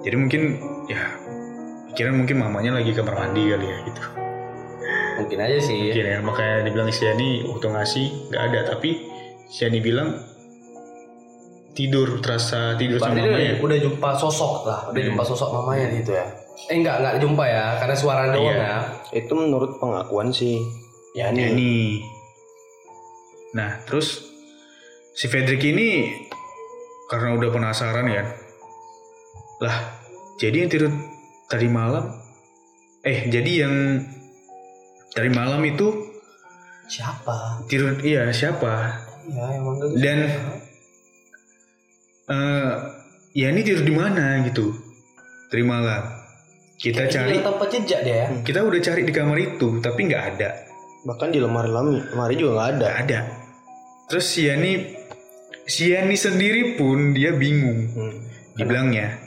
[0.00, 0.42] jadi mungkin
[0.86, 1.02] ya
[1.94, 4.02] pikiran mungkin mamanya lagi kamar mandi kali ya gitu
[5.14, 5.78] Mungkin aja sih.
[5.78, 8.90] mungkin ya makanya dibilang si Yani waktu ngasih nggak ada tapi
[9.46, 10.10] si Yani bilang
[11.70, 15.08] tidur terasa tidur Berarti sama mamanya udah jumpa sosok lah, udah Hmm.
[15.10, 16.26] jumpa sosok mamanya di situ ya.
[16.64, 18.62] Eh enggak, enggak jumpa ya, karena suara doang Iya.
[18.62, 18.76] ya.
[19.12, 20.58] Itu menurut pengakuan si
[21.12, 21.38] Yani.
[21.44, 21.74] Yani.
[23.52, 24.22] Nah, terus
[25.12, 26.10] si Fredrik ini
[27.06, 28.22] karena udah penasaran ya,
[29.56, 29.76] Lah,
[30.36, 30.90] jadi yang tidur
[31.50, 32.08] tadi malam
[33.04, 33.74] eh jadi yang
[35.12, 36.14] tadi malam itu
[36.84, 37.64] Siapa?
[37.64, 39.04] tidur iya siapa?
[39.24, 40.18] Iya, emang gak Dan
[42.28, 42.72] eh
[43.32, 44.72] ya ini tidur di mana gitu.
[45.48, 46.02] Tadi malam.
[46.74, 48.28] Kita cari Hilang tanpa jejak dia ya.
[48.44, 50.50] kita udah cari di kamar itu tapi nggak ada.
[51.08, 52.76] Bahkan di lemari lemari, lemari juga nggak ada.
[52.76, 53.18] Nggak ada.
[54.12, 54.72] Terus si Yani
[55.64, 57.88] si Yani sendiri pun dia bingung.
[57.96, 58.14] Hmm.
[58.60, 59.23] Dibilangnya.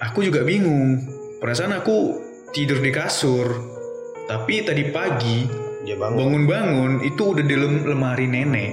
[0.00, 1.02] Aku juga bingung.
[1.38, 3.50] Perasaan aku tidur di kasur.
[4.24, 5.48] Tapi tadi pagi
[5.82, 6.16] Dia bangun.
[6.16, 8.72] bangun-bangun itu udah di lem- lemari nenek.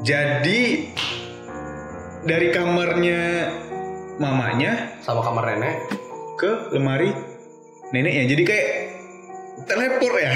[0.00, 0.90] Jadi
[2.22, 3.20] dari kamarnya
[4.16, 5.76] mamanya Sama kamar nenek.
[6.34, 7.12] ke lemari
[7.90, 8.24] neneknya.
[8.26, 8.68] Jadi kayak
[9.64, 10.32] teleport ya.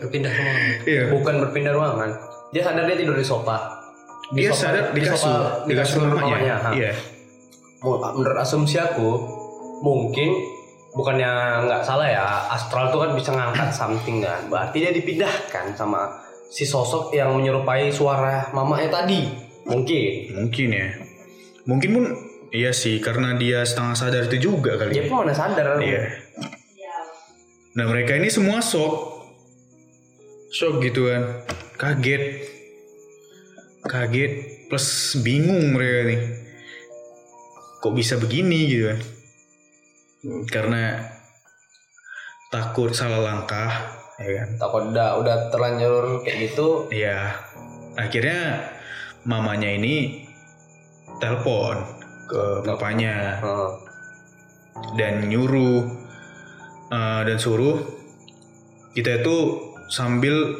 [0.00, 1.02] berpindah ruangan Iya.
[1.10, 2.10] Bukan berpindah ruangan.
[2.52, 3.56] Dia sadar dia tidur di sofa.
[4.32, 6.56] Dia sofa- sadar di kasur, di kasur mamanya.
[6.58, 6.70] ha.
[6.72, 6.92] Iya.
[7.82, 9.10] Menurut asumsi aku,
[9.82, 10.30] mungkin
[10.94, 11.30] bukannya
[11.68, 14.46] nggak salah ya, astral tuh kan bisa ngangkat something kan.
[14.46, 19.26] Berarti dia dipindahkan sama si sosok yang menyerupai suara mamanya tadi.
[19.66, 20.38] Mungkin.
[20.38, 20.88] Mungkin ya.
[21.66, 22.04] Mungkin pun
[22.52, 24.94] iya sih karena dia setengah sadar itu juga kali.
[24.94, 25.80] Dia pun mana sadar.
[25.82, 26.02] Iya.
[27.72, 29.24] Nah mereka ini semua shock,
[30.52, 31.40] shock gitu kan,
[31.80, 32.44] kaget,
[33.88, 34.32] kaget
[34.68, 36.20] plus bingung mereka nih,
[37.80, 39.00] kok bisa begini gitu kan?
[40.46, 41.02] Karena
[42.52, 43.70] takut salah langkah,
[44.22, 44.48] ya kan?
[44.60, 46.86] Takut udah udah terlanjur kayak gitu.
[46.94, 47.36] Ya
[47.98, 48.70] akhirnya
[49.26, 50.26] mamanya ini
[51.20, 51.76] telepon
[52.26, 53.38] ke papanya
[54.96, 55.84] dan nyuruh
[56.90, 57.78] uh, dan suruh
[58.96, 59.36] kita itu
[59.92, 60.56] sambil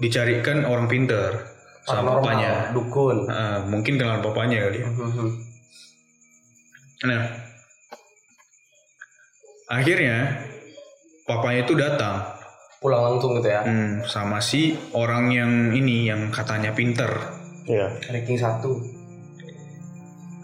[0.00, 1.52] dicarikan orang pinter
[1.86, 3.28] sama papanya dukun.
[3.30, 5.28] Uh, mungkin kenalan papanya kali ya Mhm.
[7.06, 7.22] nah
[9.66, 10.46] akhirnya
[11.24, 12.16] papanya itu datang
[12.76, 13.64] Pulang langsung gitu ya.
[13.64, 17.08] hmm, sama si orang yang ini yang katanya pinter
[17.66, 17.98] Iya.
[18.06, 18.78] Ranking satu.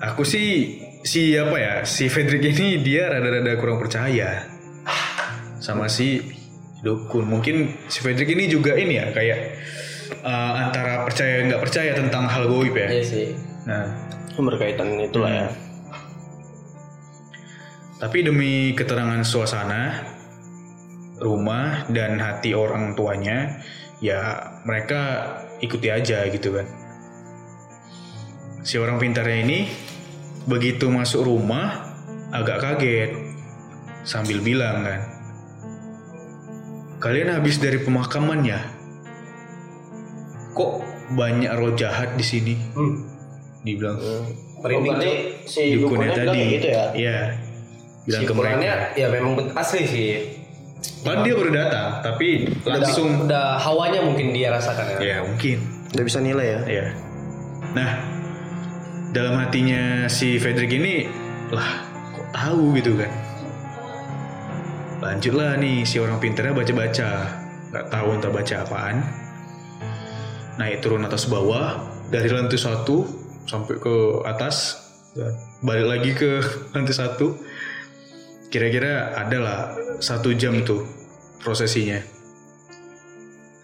[0.03, 4.43] aku sih si apa ya si Fredrik ini dia rada-rada kurang percaya
[5.59, 6.19] sama si
[6.83, 9.39] dukun mungkin si Fredrik ini juga ini ya kayak
[10.19, 13.27] uh, antara percaya nggak percaya tentang hal goib ya Iya sih.
[13.63, 13.87] nah
[14.33, 15.47] Berkaitan itulah ya.
[18.03, 20.03] Tapi demi keterangan suasana
[21.23, 23.63] rumah dan hati orang tuanya
[24.03, 25.31] ya mereka
[25.63, 26.67] ikuti aja gitu kan
[28.67, 29.59] si orang pintarnya ini
[30.51, 31.95] begitu masuk rumah
[32.35, 33.11] agak kaget
[34.03, 35.01] sambil bilang kan
[36.99, 38.59] kalian habis dari pemakamannya
[40.59, 40.83] kok
[41.15, 43.07] banyak roh jahat di sini Hmm.
[43.63, 43.95] dibilang
[44.63, 45.47] Merinding Oh, berarti tuh.
[45.47, 46.85] si dukunnya dukunnya tadi gitu ya.
[46.99, 47.19] iya
[48.03, 50.11] bilang ke mereka ya memang bet- asli sih.
[51.03, 52.29] Padahal dia baru datang, tapi
[52.63, 54.99] langsung Udah hawanya mungkin dia rasakan ya.
[54.99, 55.59] ya mungkin.
[55.95, 56.61] Udah bisa nilai ya.
[56.67, 56.87] Ya.
[57.75, 57.91] Nah,
[59.11, 61.07] dalam hatinya si Fredrik ini
[61.51, 63.11] lah kok tahu gitu kan.
[65.03, 67.11] Lanjutlah nih si orang pintarnya baca-baca.
[67.75, 68.97] Nggak tahu entah baca apaan.
[70.59, 73.03] Naik turun atas bawah dari lantai satu
[73.43, 74.79] sampai ke atas
[75.19, 76.31] dan balik lagi ke
[76.75, 77.35] lantai satu.
[78.53, 80.85] Kira-kira adalah satu jam tuh
[81.41, 81.97] prosesinya.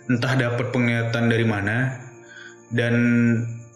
[0.09, 2.09] Entah dapat penglihatan dari mana
[2.73, 2.97] dan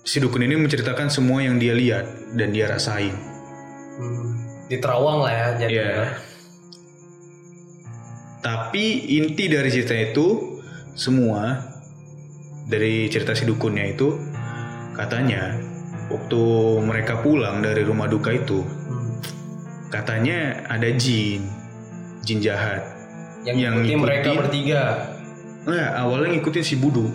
[0.01, 3.12] si dukun ini menceritakan semua yang dia lihat dan dia rasain.
[3.12, 4.40] Hmm.
[4.72, 5.68] Di Terawang lah ya jadi.
[5.68, 5.92] Iya.
[8.40, 10.57] Tapi inti dari cerita itu
[10.96, 11.61] semua
[12.72, 14.16] dari cerita si dukunnya itu
[14.96, 15.61] katanya
[16.09, 16.42] waktu
[16.81, 19.01] mereka pulang dari rumah duka itu Hmm.
[19.92, 21.44] Katanya ada jin,
[22.24, 22.81] jin jahat.
[23.44, 24.40] Yang, Yang ngikutin mereka ngikutin.
[24.40, 24.83] bertiga.
[25.62, 27.07] Nah awalnya ngikutin si Budu,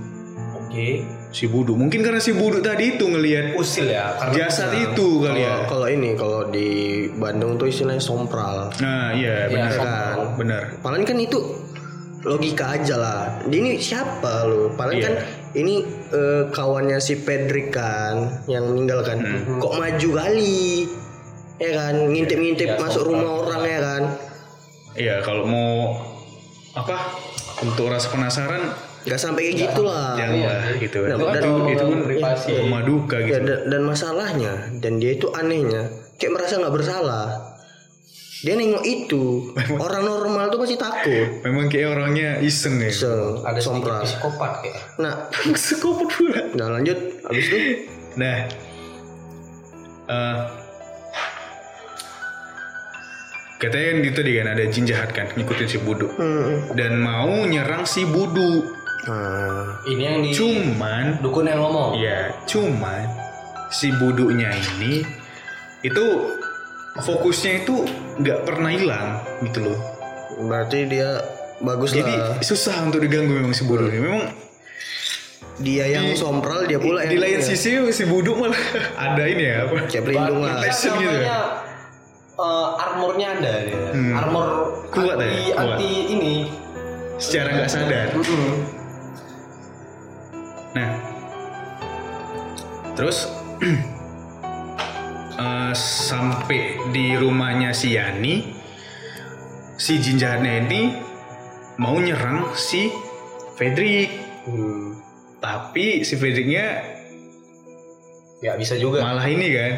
[0.55, 1.03] Oke.
[1.31, 1.73] si Budu.
[1.73, 4.13] Mungkin karena si Budu tadi itu ngelihat Usil ya.
[4.13, 5.55] Karena jasad Nah, itu kali ya.
[5.65, 6.67] Kalau ini kalau di
[7.11, 8.71] Bandung tuh istilahnya sompral.
[8.77, 10.15] Nah iya Iya, benar kan.
[10.37, 10.61] benar.
[10.79, 11.39] Paling kan itu
[12.21, 13.21] logika aja lah.
[13.47, 14.75] Dia ini siapa lu?
[14.75, 15.05] Paling Iya.
[15.07, 15.13] kan
[15.53, 15.75] ini
[16.09, 19.17] eh, kawannya si Pedrik kan yang meninggal kan.
[19.17, 19.57] Hmm.
[19.57, 20.87] Kok maju kali?
[21.57, 24.03] Ya kan, ngintip-ngintip Ya, masuk rumah orang ya kan.
[24.93, 25.93] Iya kalau mau
[26.73, 27.17] apa
[27.59, 30.13] untuk rasa penasaran Gak sampai kayak gitulah.
[30.13, 31.07] jangan lah gitu kan.
[31.07, 32.49] Nah, itu, dan- itu kan privasi.
[32.59, 33.33] rumah duka Ya, gitu.
[33.39, 37.25] dan, dan masalahnya dan dia itu anehnya kayak merasa nggak bersalah.
[38.37, 41.41] Dia nengok itu orang normal tuh pasti takut.
[41.41, 42.89] Memang kayak orangnya iseng ya.
[42.91, 43.09] Se
[43.41, 44.01] ada sedikit sompral.
[44.03, 44.77] psikopat kayak.
[44.97, 45.13] Nah,
[45.55, 46.41] Psikopat pula.
[46.53, 47.57] nah lanjut habis itu
[48.13, 48.45] Nah,
[50.07, 50.37] eh,
[53.57, 56.71] katanya yang itu tadi kan ada jin jahat kan ngikutin si Budu Hmm.
[56.73, 61.95] dan mau nyerang si Budu Nah, Ini yang di cuman dukun yang ngomong.
[61.95, 63.07] ya cuman
[63.69, 64.99] si Budunya ini
[65.79, 66.05] itu
[66.97, 67.87] fokusnya itu
[68.17, 69.07] nggak pernah hilang
[69.41, 69.79] gitu loh
[70.41, 71.23] berarti dia
[71.57, 72.35] bagus jadi lah.
[72.41, 74.23] susah untuk diganggu memang si Budu ini memang
[75.57, 77.47] Dia yang sompral dia pula di yang lain ini ya.
[77.47, 78.59] sisi si Budu malah
[79.07, 80.61] ada ini ya apa kayak pelindung lah.
[80.61, 81.17] Gitu
[82.37, 82.45] ya?
[82.45, 83.89] eh, armornya ada dia.
[83.91, 84.13] Hmm.
[84.13, 84.47] Armor
[84.93, 85.55] Kuat anti, ya?
[85.55, 85.67] Kuat.
[85.73, 86.35] anti ini.
[87.17, 88.07] secara nggak sadar.
[90.77, 90.89] Nah,
[92.93, 93.25] terus
[95.41, 96.61] eh, sampai
[96.93, 98.53] di rumahnya si Yani,
[99.75, 100.81] si jin jahatnya ini
[101.77, 102.93] mau nyerang si
[103.57, 104.95] Fredrik, Hmm.
[105.43, 106.79] tapi si Fredriknya
[108.39, 109.73] Ya bisa juga malah ini kan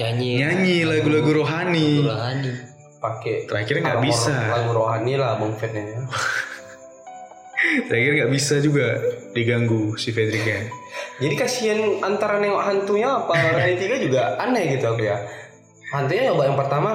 [0.00, 2.00] nyanyi nyanyi lagu-lagu rohani.
[2.08, 2.52] rohani
[3.00, 4.32] pakai Terakhir nggak bisa.
[4.32, 5.92] lagu rohani lah Bang Fed ini.
[7.88, 8.96] Terakhir nggak bisa juga
[9.36, 10.72] diganggu si Fredriknya.
[11.20, 15.20] Jadi kasihan antara nengok hantunya apa reality juga aneh gitu aku ya.
[15.92, 16.90] Hantunya coba yang pertama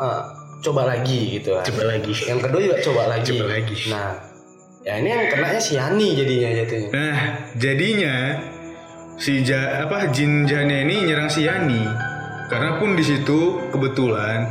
[0.00, 0.22] eh,
[0.64, 1.64] coba lagi gitu kan.
[1.68, 2.12] Coba lagi.
[2.24, 3.28] Yang kedua juga coba lagi.
[3.36, 3.76] Coba lagi.
[3.92, 4.10] Nah,
[4.82, 6.88] ya ini yang kenanya si Yani jadinya jatuhnya.
[6.96, 7.18] Nah,
[7.60, 8.14] jadinya
[9.20, 12.11] si ja, apa jin jahatnya ini nyerang si Yani.
[12.46, 14.46] Karena pun di situ kebetulan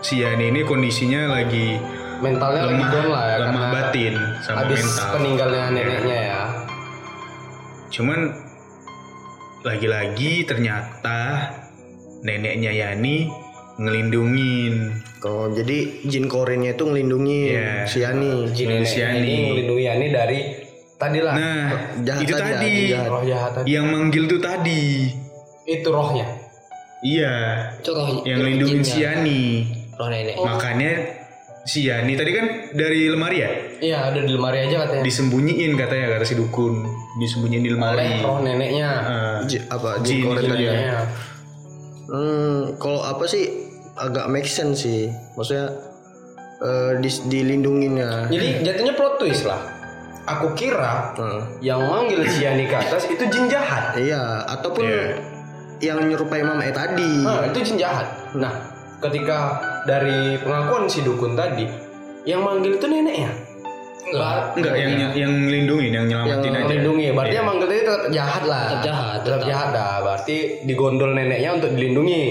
[0.00, 1.78] si Yani ini kondisinya lagi
[2.14, 5.08] Mentalnya lagi lemah, down lah ya lemah karena batin sama habis mental.
[5.12, 6.42] peninggalnya neneknya ya.
[7.90, 8.20] Cuman
[9.60, 11.18] lagi-lagi ternyata
[12.20, 13.28] neneknya Yani
[13.76, 14.74] ngelindungin.
[15.24, 17.84] Oh, jadi jin korinnya itu ngelindungi Iya.
[17.84, 18.52] si Yani.
[18.52, 19.18] Jin si Yani.
[19.18, 20.38] ini melindungi Yani dari
[20.94, 21.66] tadi lah Nah,
[22.00, 23.08] jahat itu tadi jahat.
[23.10, 23.66] roh jahat tadi.
[23.66, 25.10] yang manggil tuh tadi.
[25.64, 26.28] Itu rohnya.
[27.04, 27.34] Iya,
[27.76, 29.04] itu roh yang ngelindungin si.
[29.04, 29.42] Yani.
[29.94, 30.90] roh nenek Makanya
[31.62, 33.50] si Yani tadi kan dari lemari ya?
[33.78, 35.02] Iya, ada di lemari aja katanya.
[35.04, 36.80] disembunyiin katanya kata si dukun
[37.16, 38.90] disembunyiin di Oleh lemari roh neneknya.
[39.44, 41.04] Ji- apa jin, jin, tadi ya?
[42.04, 43.48] Hmm, kalau apa sih
[43.94, 45.08] agak make sense sih.
[45.36, 45.72] Maksudnya
[46.60, 48.28] eh di, dilindunginnya.
[48.28, 49.60] Jadi jatuhnya plot twist lah.
[50.24, 53.92] Aku kira Nah, yang manggil si Yani ke atas itu jin jahat.
[53.94, 55.04] iya, ataupun Iya.
[55.78, 57.22] Yang nyerupai mama E tadi.
[57.22, 58.06] Nah, itu jin jahat.
[58.34, 58.52] Nah,
[59.00, 59.38] ketika
[59.84, 61.66] dari pengakuan si dukun tadi,
[62.24, 63.30] yang manggil itu neneknya.
[64.04, 67.06] Ba- enggak yang yang ngelindungin yang nyelamatin yang aja melindungi.
[67.10, 67.38] Berarti Iya.
[67.40, 68.62] yang manggil tadi tetap jahat lah.
[68.62, 69.48] Tetap jahat, Tetap tetap.
[69.48, 69.94] jahat dah.
[70.00, 72.22] Berarti digondol neneknya untuk dilindungi.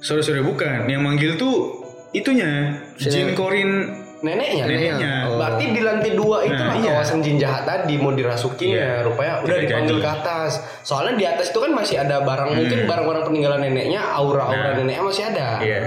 [0.00, 1.80] sorry sorry bukan yang manggil tuh
[2.12, 3.88] itunya jin korin
[4.24, 4.64] Neneknya.
[4.64, 5.36] neneknya Oh.
[5.36, 6.96] Berarti di lantai dua itu Nah, iya.
[6.96, 8.72] kawasan jin jahat tadi mau dirasukinnya.
[8.74, 9.04] Iya.
[9.04, 10.02] Rupanya udah Tidak dipanggil jadi.
[10.02, 10.52] ke atas.
[10.80, 14.74] Soalnya di atas itu kan masih ada barang mungkin barang-barang peninggalan neneknya, aura-aura Nah.
[14.74, 15.48] neneknya masih ada.
[15.60, 15.78] iya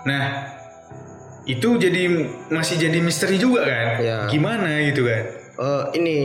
[0.00, 0.24] nah
[1.44, 2.02] itu jadi
[2.48, 4.18] masih jadi misteri juga kan Iya.
[4.28, 5.22] gimana gitu kan
[5.58, 6.16] Eh, ini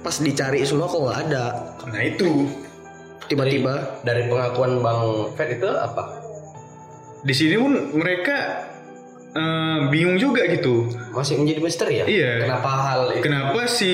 [0.00, 1.44] pas dicari semua kok nggak ada.
[1.86, 2.50] nah itu
[3.24, 5.00] Tiba-tiba Dari pengakuan Bang
[5.32, 6.20] Fed itu apa?
[7.20, 8.36] di sini pun mereka
[9.34, 12.06] eh, bingung juga gitu Masih menjadi misteri ya?
[12.06, 12.32] Iya.
[12.44, 13.22] Kenapa hal itu?
[13.22, 13.92] kenapa si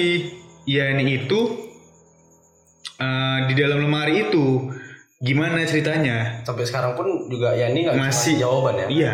[0.65, 1.41] Yani itu
[2.97, 4.69] eh, di dalam lemari itu
[5.19, 8.37] gimana ceritanya Sampai sekarang pun juga Yani nggak Masih.
[8.39, 8.87] jawaban ya?
[8.89, 9.13] iya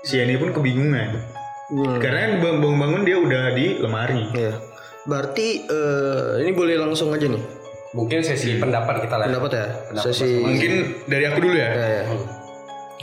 [0.00, 1.36] si Yani pun kebingungan
[1.68, 2.00] Hmm.
[2.00, 4.56] karena bangun-bangun dia udah di lemari Iya.
[5.04, 7.44] Berarti eh, ini boleh langsung aja nih
[7.88, 9.28] Mungkin sesi pendapat kita lah.
[9.28, 9.66] pendapat ya.
[9.86, 10.72] Pendapat Sesi mungkin
[11.04, 12.02] dari aku dulu ya ya, ya.
[12.04, 12.24] Hmm.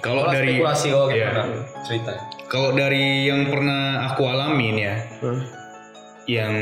[0.05, 1.27] Kalau dari spekulasi kalau Iya.
[1.27, 1.45] pernah
[1.81, 2.11] cerita.
[2.45, 5.41] kalau dari yang pernah aku alamin ya Hmm.
[6.27, 6.53] yang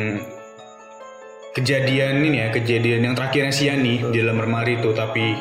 [1.53, 5.35] kejadian ini ya kejadian yang terakhirnya si Yani di dalam lemari itu tapi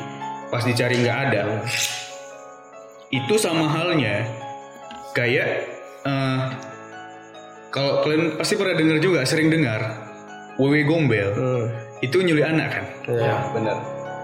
[0.48, 1.42] pas dicari nggak ada
[3.08, 4.26] itu sama halnya
[5.12, 5.48] kayak
[6.02, 6.40] eh,
[7.70, 9.80] kalau kalian pasti pernah dengar juga sering dengar
[10.54, 11.64] wewe gombel Hmm.
[12.00, 13.76] itu nyulik anak kan Ya, benar.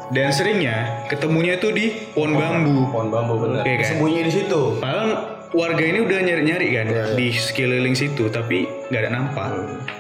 [0.09, 1.87] Dan seringnya ketemunya itu di
[2.17, 3.63] pohon bambu Pohon bambu benar.
[3.65, 3.89] Iya kan?
[3.93, 4.61] Sembunyi di situ.
[4.81, 5.11] Padahal
[5.53, 6.87] warga ini udah nyari-nyari kan
[7.17, 9.49] di sekeliling situ, tapi nggak ada nampak.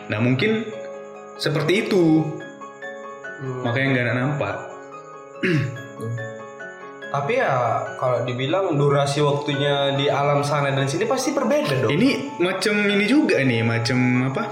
[0.09, 0.64] Nah mungkin
[1.36, 2.24] seperti itu,
[3.64, 4.54] makanya nggak ada nampak.
[7.09, 11.90] Tapi ya kalau dibilang durasi waktunya di alam sana dan sini pasti berbeda dong.
[11.96, 14.44] Ini macam ini juga nih, macam apa?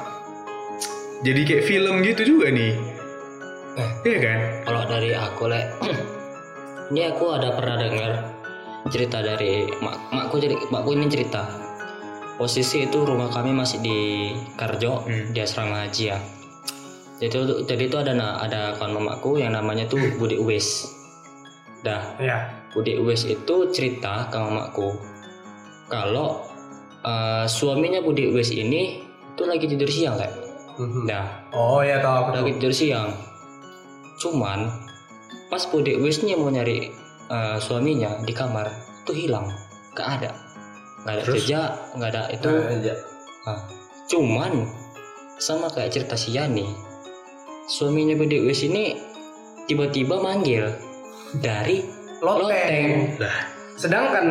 [1.20, 2.95] Jadi kayak film gitu juga nih.
[3.77, 3.91] Eh.
[4.09, 4.39] Iya kan?
[4.64, 5.66] kalau dari aku lek
[6.93, 8.12] ini aku ada pernah dengar
[8.89, 11.45] cerita dari mak makku jadi makku ini cerita
[12.41, 13.99] posisi itu rumah kami masih di
[14.57, 16.18] Karjo di asrama haji ya
[17.20, 20.89] jadi itu jadi itu ada ada kawan mamaku yang namanya tuh Budi Uwes
[21.85, 22.49] dah Ya.
[22.72, 24.97] Budi Uwes itu cerita ke mamaku
[25.89, 26.45] kalau
[27.07, 29.07] eh, suaminya Budi Wes ini
[29.37, 30.35] tuh lagi tidur siang kayak.
[30.77, 31.09] Mhm.
[31.09, 33.09] Nah, Oh ya tahu aku lagi tidur siang.
[34.16, 34.68] Cuman
[35.52, 36.90] pas Budi Wesnya mau nyari
[37.30, 38.68] eh, suaminya di kamar
[39.06, 39.48] tuh hilang,
[39.94, 40.30] gak ada,
[41.06, 41.34] gak ada Terus?
[41.46, 42.50] jejak, gak ada itu.
[42.50, 42.98] Nah.
[43.46, 43.60] Nah,
[44.10, 44.52] cuman
[45.38, 46.66] sama kayak cerita si Yani,
[47.70, 48.98] suaminya Budi Wes ini
[49.70, 50.70] tiba-tiba manggil
[51.38, 51.84] dari
[52.24, 52.48] Loteng.
[52.48, 52.88] loteng
[53.20, 53.38] Lah,
[53.76, 54.26] Sedangkan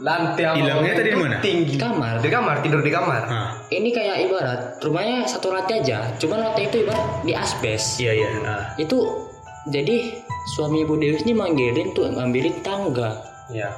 [0.00, 1.36] lantai sama Hilangnya tadi di mana?
[1.38, 1.74] Tinggi.
[1.76, 2.14] kamar.
[2.18, 3.22] Di kamar tidur di kamar.
[3.28, 8.00] ah, Ini kayak ibarat rumahnya satu lantai aja, cuman lantai itu ibarat di asbes.
[8.00, 8.28] iya iya.
[8.42, 8.64] Ah.
[8.74, 9.28] Itu
[9.68, 10.16] jadi
[10.50, 13.20] suami Ibu Dewi ini manggilin tuh ngambilin tangga.
[13.52, 13.68] Iya.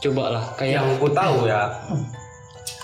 [0.00, 1.66] Coba lah kayak Yang ku tahu ya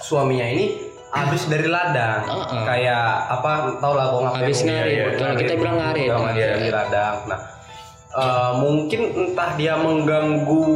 [0.02, 0.66] suaminya ini
[1.08, 2.26] habis dari ladang.
[2.26, 2.62] Heeh.
[2.66, 4.42] Kayak apa tau lah gua ngapain.
[4.42, 4.92] Habis ngarit.
[4.92, 6.08] iya, Kalau kita bilang ngarit.
[6.34, 6.54] Iya.
[6.60, 7.16] di ladang.
[7.30, 7.40] Nah,
[8.12, 10.66] eh, mungkin entah dia mengganggu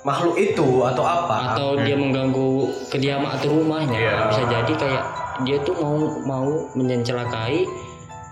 [0.00, 1.52] makhluk itu atau apa.
[1.52, 2.50] atau dia mengganggu
[2.88, 4.16] kediaman atau rumahnya Iya.
[4.28, 5.04] bisa jadi kayak
[5.40, 7.68] dia tuh mau mau mencelakai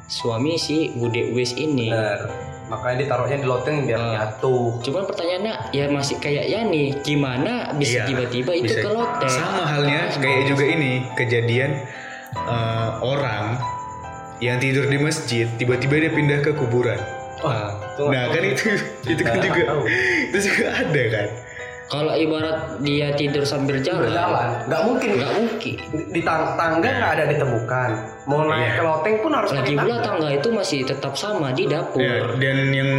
[0.07, 1.93] suami si Bude Wis ini.
[1.93, 2.49] Bener.
[2.69, 4.09] Makanya ditaruhnya di loteng biar Ah.
[4.15, 4.77] nyatu.
[4.81, 8.81] Cuman pertanyaannya ya masih kayak Yani, gimana bisa Iya, tiba-tiba itu bisa.
[8.83, 9.29] ke loteng?
[9.31, 11.71] Sama halnya kayak juga ini kejadian
[12.29, 13.57] eh, orang
[14.39, 17.01] yang tidur di masjid tiba-tiba dia pindah ke kuburan.
[17.41, 18.65] Nah, Tuh, Nah kan itu
[19.07, 19.63] itu kan Nah, juga
[20.25, 21.27] itu juga ada kan.
[21.89, 24.49] Kalau ibarat dia tidur sambil jalan, berjalan.
[24.69, 25.11] Nggak mungkin.
[25.17, 25.77] nggak mungkin.
[26.13, 27.91] Di tang- tangga nggak ada ditemukan.
[28.25, 28.73] Mau naik Iya.
[28.75, 30.05] ke loteng pun harus Lagi pula tangga.
[30.05, 31.97] tangga itu masih tetap sama di dapur.
[31.99, 32.91] Ya, dan yang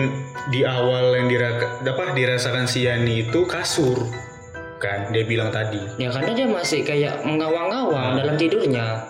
[0.49, 4.09] di awal yang diraka, apa dirasakan si Yani itu kasur
[4.79, 5.77] kan dia bilang tadi.
[5.97, 9.05] Ya karena dia masih kayak mengawang-awang dalam tidurnya.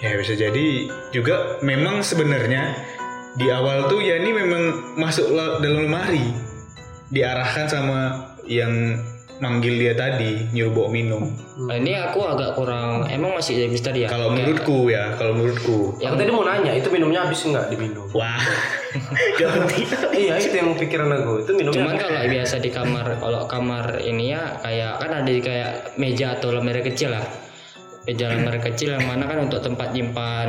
[0.00, 0.66] Ya bisa jadi
[1.10, 2.74] juga memang sebenarnya
[3.36, 4.62] di awal tuh Yani memang
[4.96, 6.32] masuk la- dalam lemari
[7.10, 8.00] diarahkan sama
[8.46, 8.98] yang
[9.40, 11.24] manggil dia tadi nyuruh bawa minum.
[11.64, 14.08] Nah, ini aku agak kurang emang masih jadi misteri ya.
[14.12, 15.96] Kalau menurutku ya, kalau menurutku.
[15.96, 18.04] Aku tadi mau nanya, itu minumnya habis nggak diminum?
[18.12, 18.36] Wah.
[19.40, 19.88] Ganti.
[20.12, 21.48] iya itu yang pikiran aku.
[21.48, 21.80] Itu minumnya.
[21.80, 26.36] Cuman kalau biasa di kamar, kalau kamar ini ya kayak kan ada di kayak meja
[26.36, 27.24] atau lemari kecil lah.
[28.04, 30.48] Meja lemari kecil yang mana kan untuk tempat nyimpan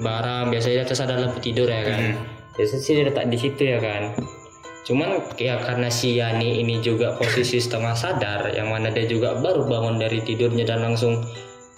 [0.00, 2.16] barang biasanya atas ada lampu tidur ya kan.
[2.56, 4.16] Biasanya sih letak di situ ya kan.
[4.82, 9.66] Cuman ya karena si Yani ini juga posisi setengah sadar yang mana dia juga baru
[9.70, 11.22] bangun dari tidurnya dan langsung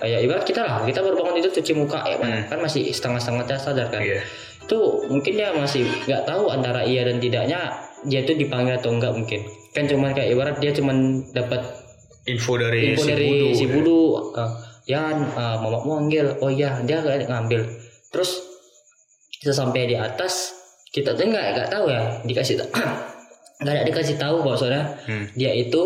[0.01, 3.45] kayak ibarat kita lah kita baru bangun tidur cuci muka ya kan, kan masih setengah-setengah
[3.61, 4.03] sadar kan?
[4.03, 4.21] Iya.
[4.65, 4.81] itu
[5.13, 7.69] mungkin dia masih nggak tahu antara iya dan tidaknya
[8.09, 9.45] dia tuh dipanggil atau enggak mungkin.
[9.77, 11.85] Kan cuman kayak ibarat dia cuman dapat
[12.25, 13.49] Info dari info si dari Budu.
[13.53, 14.01] si Budu
[14.33, 14.51] eh,
[14.97, 17.69] Yan uh, mama mau manggil oh iya dia ngambil.
[18.09, 18.41] Terus
[19.41, 20.64] kita sampai di atas
[20.95, 22.63] kita tuh nggak nggak tahu ya dikasih
[23.63, 25.27] nggak ada dikasih tahu bahwasanya Hmm.
[25.35, 25.83] dia itu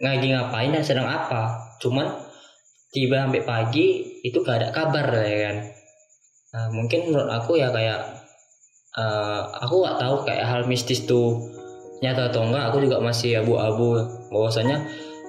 [0.00, 1.56] lagi ngapain dan sedang apa.
[1.80, 2.08] Cuman
[2.92, 3.86] tiba sampai pagi
[4.24, 5.56] itu gak ada kabar ya kan.
[6.56, 8.00] Nah mungkin menurut aku ya kayak
[8.96, 11.36] eh, aku nggak tahu kayak hal mistis tuh
[12.00, 14.00] nyata atau enggak aku juga masih abu-abu
[14.32, 14.82] bahwasanya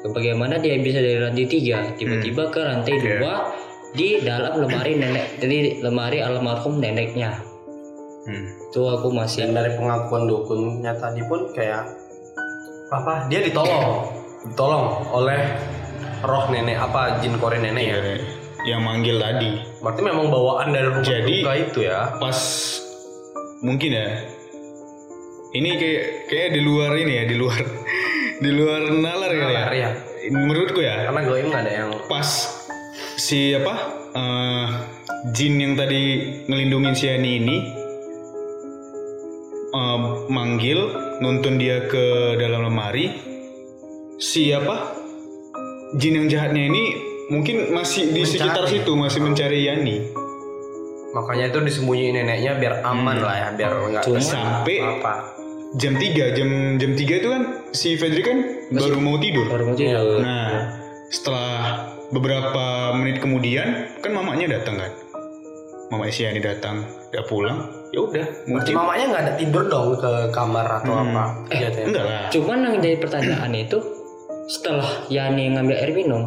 [0.08, 1.94] bagaimana dia bisa dari lantai tiga?
[2.00, 3.52] Tiba-tiba ke lantai dua
[3.92, 7.51] di dalam lemari nenek jadi lemari almarhum neneknya
[8.22, 8.46] Hmm.
[8.70, 11.90] itu aku masih Dan dari pengakuan dukunnya tadi pun kayak
[12.94, 13.26] apa?
[13.32, 14.14] Dia ditolong,
[14.46, 15.42] ditolong oleh
[16.22, 17.98] roh nenek apa jin kore nenek ya.
[17.98, 18.18] Iya,
[18.68, 19.58] yang manggil tadi.
[19.82, 22.14] Berarti memang bawaan dari rumah Jadi- duka itu ya.
[22.22, 22.38] Pas
[23.66, 24.08] mungkin ya.
[25.52, 27.60] Ini kayak kayak di luar ini ya, di luar
[28.46, 29.48] di luar nalar ya.
[29.50, 29.90] Nalar, ya.
[30.30, 32.28] Menurutku ya, Karena goim nggak ada yang pas
[33.18, 33.76] si apa
[34.14, 34.68] eh,
[35.34, 36.02] jin yang tadi
[36.46, 37.58] ngelindungin si Yani ini
[39.72, 40.80] eh, manggil
[41.24, 43.12] nuntun dia ke dalam lemari
[44.22, 44.96] si apa
[45.98, 46.84] jin yang jahatnya ini
[47.32, 48.34] mungkin masih di Mencari.
[48.38, 49.98] sekitar situ masih mencari Yani
[51.12, 55.36] makanya itu disembunyiin neneknya biar aman lah ya, biar nggak sampai apa.
[55.76, 56.50] jam 3 jam
[56.80, 57.44] jam 3 itu kan
[57.76, 58.38] si Fedri kan
[58.72, 60.80] baru mau tidur baru mau tidur Nah,
[61.12, 61.56] setelah
[62.12, 64.92] beberapa menit kemudian kan mamanya datang kan.
[65.92, 66.82] Mama si Yani datang,
[67.12, 67.68] dia pulang.
[67.92, 71.12] Ya udah, Berarti mungkin mamanya nggak ada tidur dong ke kamar atau Hmm.
[71.12, 71.24] apa?
[71.52, 71.86] Eh, Jatuhnya.
[71.86, 72.24] enggak lah.
[72.32, 73.78] Cuman yang jadi pertanyaan itu
[74.48, 76.24] setelah Yani ngambil air minum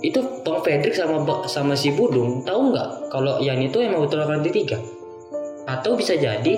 [0.00, 4.50] itu Bang Fredrik sama sama si Budung tahu nggak kalau Yani itu emang betul lantai
[4.50, 4.80] tiga
[5.64, 6.54] atau bisa jadi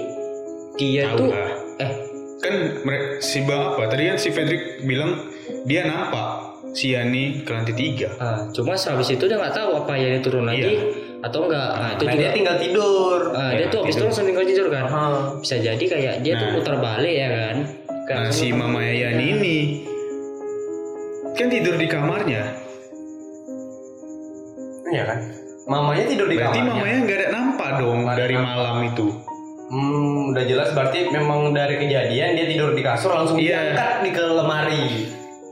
[0.74, 1.50] dia Tahu tuh lah.
[1.80, 1.92] eh
[2.40, 2.54] Kan
[3.20, 3.90] si Bang apa?
[3.90, 5.28] Tadi kan si Fredrik bilang
[5.62, 8.08] dia nampak si Yani ke lantai tiga.
[8.16, 10.78] ah, cuma habis itu dia nggak tahu apa Yani turun lagi
[11.20, 13.18] atau enggak nah, itu Nah, juga dia tinggal tidur.
[13.30, 15.18] ah, Ya, dia tuh habis turun sambil nggak tidur kan Ah.
[15.36, 16.54] bisa jadi kayak dia tuh Nah.
[16.56, 17.56] putar balik ya kan
[18.02, 19.56] Kan Nah, si mamanya Yani ini
[21.32, 22.42] kan tidur di kamarnya.
[24.86, 25.18] Iya kan?
[25.64, 26.74] Mamanya tidur di Berarti kamarnya.
[26.74, 28.50] mamanya nggak ada nampak dong dari nampak.
[28.50, 29.06] malam itu.
[29.70, 33.70] Hmm, udah jelas berarti memang dari kejadian dia tidur di kasur langsung Iya.
[33.70, 34.84] diangkat di ke lemari.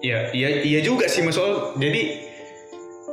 [0.00, 1.74] Iya, iya, iya juga sih mas Ol.
[1.76, 2.02] Jadi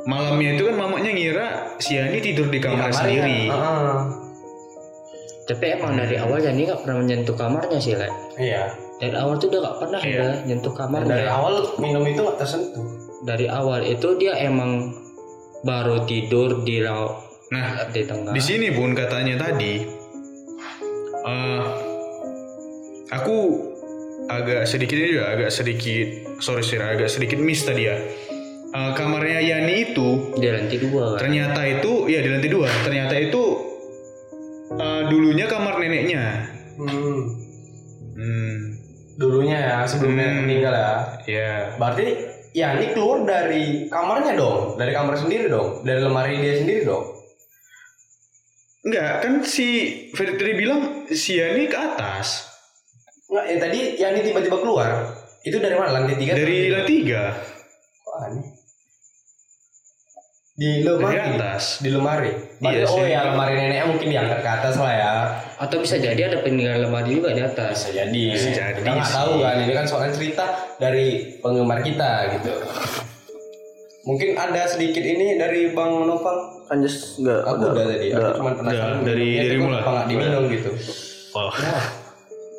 [0.06, 1.46] malamnya itu kan mamanya ngira
[1.76, 2.96] si Yani tidur di Di kamar kamarnya.
[2.96, 3.38] sendiri.
[3.46, 3.94] Heeh.
[5.46, 8.10] Tapi emang dari awal Jani nggak pernah menyentuh kamarnya sih, Lek.
[8.36, 8.74] Iya.
[8.96, 10.14] Dari awal tuh udah nggak pernah Iya.
[10.16, 11.10] udah nyentuh kamarnya.
[11.12, 12.86] Dari awal minum itu nggak tersentuh.
[13.22, 14.90] Dari awal itu dia emang
[15.62, 18.30] baru tidur di laut Nah, di tengah.
[18.30, 19.86] di sini bun katanya tadi,
[21.22, 21.64] eh,
[23.08, 23.36] aku
[24.26, 27.94] agak sedikit ini juga agak sedikit sorry sih agak sedikit miss tadi ya.
[28.66, 31.18] Eh, kamarnya Yani itu di lantai dua kan.
[31.22, 33.42] ternyata itu ya di lantai dua ternyata itu
[34.74, 36.24] eh, dulunya kamar neneknya.
[36.76, 37.20] Hmm.
[38.12, 38.56] Hmm,
[39.16, 40.38] Dulunya ya sebelumnya Hmm.
[40.44, 40.92] meninggal ya.
[41.24, 41.52] ya.
[41.76, 42.06] Berarti
[42.52, 47.04] ya ini keluar dari kamarnya dong, dari kamar sendiri dong, dari lemari dia sendiri dong.
[48.82, 49.66] Enggak, kan si
[50.12, 52.48] tadi bilang si Yani ke atas.
[53.26, 54.90] Nggak, yang tadi yang ini tiba-tiba keluar
[55.42, 55.90] itu dari mana?
[55.96, 56.32] Lantai tiga?
[56.34, 57.22] Dari lantai tiga.
[58.02, 58.46] Kok aneh?
[60.56, 61.12] Di lemari.
[61.20, 61.64] Dari atas.
[61.84, 62.32] Di lemari.
[62.32, 65.12] Berarti, Iya oh ya lemari neneknya mungkin diangkat ke atas lah ya.
[65.60, 67.84] Atau bisa jadi ada peninggalan lemari juga di atas.
[67.84, 68.24] Bisa jadi.
[68.32, 69.54] Bisa jadi Kita nggak tahu kan.
[69.60, 70.44] Ini kan soalnya cerita
[70.80, 72.52] dari penggemar kita gitu.
[74.08, 76.64] Mungkin ada sedikit ini dari Bang Noval.
[76.66, 78.08] Anjas enggak Aku udah, tadi.
[78.16, 79.04] Aku cuma penasaran.
[79.04, 79.76] Dari- minumnya dari mulai.
[79.76, 80.70] Kenapa nggak diminum gitu?
[81.36, 81.52] Wah,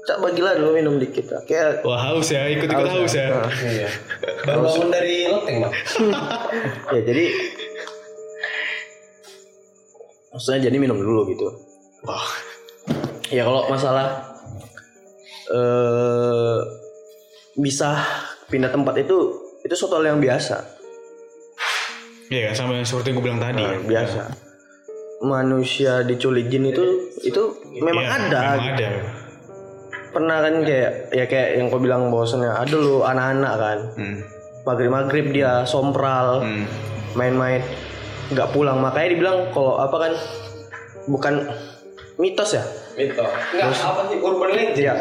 [0.08, 1.44] Cak bagilah dulu minum dikit lah.
[1.44, 3.28] Kayak wah haus ya, ikut-ikut haus, ya.
[3.28, 3.90] Nah, Iya.
[4.48, 5.74] Baru bangun dari loteng bang.
[6.96, 7.26] ya jadi
[10.38, 11.50] maksudnya jadi minum dulu gitu.
[12.06, 12.30] Wah,
[13.28, 14.22] Ya kalau masalah
[15.50, 16.60] eh
[17.58, 17.98] bisa
[18.48, 19.18] pindah tempat itu
[19.66, 20.62] itu suatu hal yang biasa,
[22.28, 23.64] Iya sama seperti yang gue bilang tadi.
[23.64, 24.22] Nah, biasa.
[25.18, 26.84] Manusia diculik jin itu
[27.26, 27.42] itu
[27.74, 28.40] memang Iya, ada.
[28.54, 28.90] Memang ada.
[30.08, 34.18] Pernah kan kayak ya kayak yang kau bilang bahwasannya ada lo anak-anak kan Hmm.
[34.64, 36.64] maghrib maghrib dia sompral Hmm.
[38.28, 40.14] Nggak pulang makanya dibilang kalau apa kan
[41.08, 41.34] bukan
[42.18, 42.64] mitos ya
[42.98, 43.22] Itu.
[43.22, 44.74] Enggak apa sih urban legend.
[44.76, 44.94] Iya.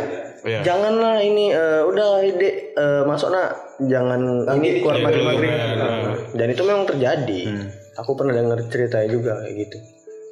[0.46, 0.60] Iya.
[0.62, 3.50] janganlah ini eh, udah ide eh, masuk nak
[3.82, 6.12] jangan ini keluar Iya, maghrib maghrib iya, iya.
[6.38, 7.66] dan itu memang terjadi Hmm.
[7.98, 9.78] aku pernah dengar ceritanya juga kayak gitu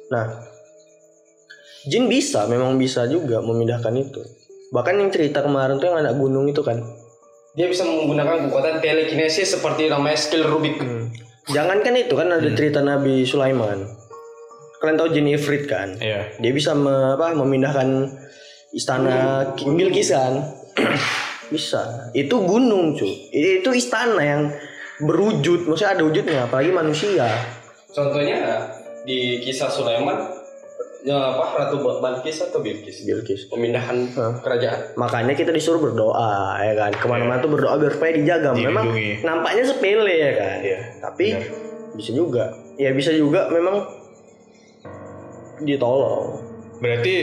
[0.07, 0.39] nah
[1.83, 4.23] jin bisa memang bisa juga memindahkan itu
[4.71, 6.79] bahkan yang cerita kemarin tuh yang anak gunung itu kan
[7.55, 10.75] Dia bisa menggunakan kekuatan telekinesis seperti namanya skill Rubik.
[11.49, 13.85] Jangankan itu kan ada cerita Nabi Sulaiman.
[14.81, 15.97] Kalian tahu jin Ifrit kan?
[15.97, 16.37] Iya.
[16.37, 18.11] dia bisa me- apa, memindahkan
[18.69, 20.45] istana King Bilqis kan?
[21.53, 22.09] Bisa.
[22.11, 24.41] Itu gunung cuy itu istana yang
[24.99, 25.69] berwujud.
[25.69, 27.29] Maksudnya ada wujudnya apalagi manusia.
[27.93, 28.65] Contohnya
[29.05, 30.25] di kisah Sulaiman
[31.05, 31.43] ya apa?
[31.53, 34.41] Ratu Balkis atau Bilqis Bilqis pemindahan Hah.
[34.41, 34.97] kerajaan.
[34.97, 36.91] makanya kita disuruh berdoa ya kan?
[36.97, 38.57] Ke mana-mana tuh berdoa biar supaya dijaga.
[38.57, 38.89] Memang
[39.21, 40.57] nampaknya sepele ya kan?
[40.65, 41.27] Iya, tapi
[41.93, 42.51] bisa juga.
[42.75, 43.85] Ya bisa juga memang
[45.61, 46.41] ditolong.
[46.81, 47.15] Berarti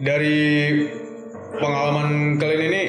[0.00, 0.38] dari
[1.58, 2.82] pengalaman kalian ini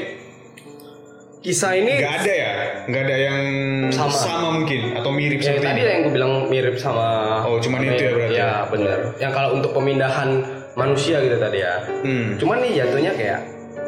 [1.48, 2.52] Kisah ini nggak ada ya,
[2.84, 3.40] nggak ada yang
[3.88, 4.12] Sama.
[4.12, 5.88] sama, mungkin atau mirip yang seperti tadi ini.
[5.88, 7.08] yang gue bilang mirip sama
[7.42, 8.36] Oh, cuman itu ya berarti.
[8.36, 8.98] Ya benar.
[9.16, 10.30] Yang kalau untuk pemindahan
[10.76, 11.88] manusia gitu tadi ya.
[12.04, 12.36] Hmm.
[12.36, 13.40] Cuman nih jatuhnya kayak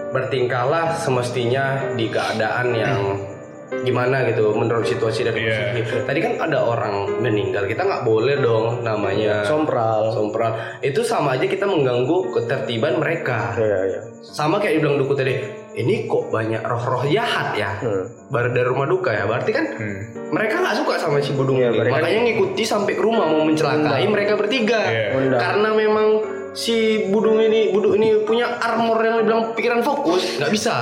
[0.10, 3.28] bertingkahlah semestinya di keadaan yang
[3.70, 5.76] gimana gitu menurut situasi dan Iya.
[5.76, 6.00] kondisi.
[6.02, 10.56] Tadi kan ada orang meninggal, kita nggak boleh dong namanya sompral sompral.
[10.80, 13.52] Itu sama aja kita mengganggu ketertiban mereka.
[13.54, 15.34] ya ya Sama kayak dibilang duku tadi,
[15.80, 17.72] ini kok banyak roh-roh jahat ya.
[17.80, 18.28] hmm.
[18.28, 19.24] Baru dari rumah duka ya.
[19.24, 20.00] Berarti kan Hmm.
[20.30, 21.90] mereka nggak suka sama si Budung Iya, ini.
[21.90, 24.82] Makanya ngikuti sampai ke rumah mau mencelakai mereka bertiga.
[24.84, 25.06] Iya.
[25.16, 25.40] Undang.
[25.40, 26.08] Karena memang
[26.52, 26.76] si
[27.08, 30.76] Budung ini Budung ini punya armor yang dibilang pikiran fokus, nggak bisa.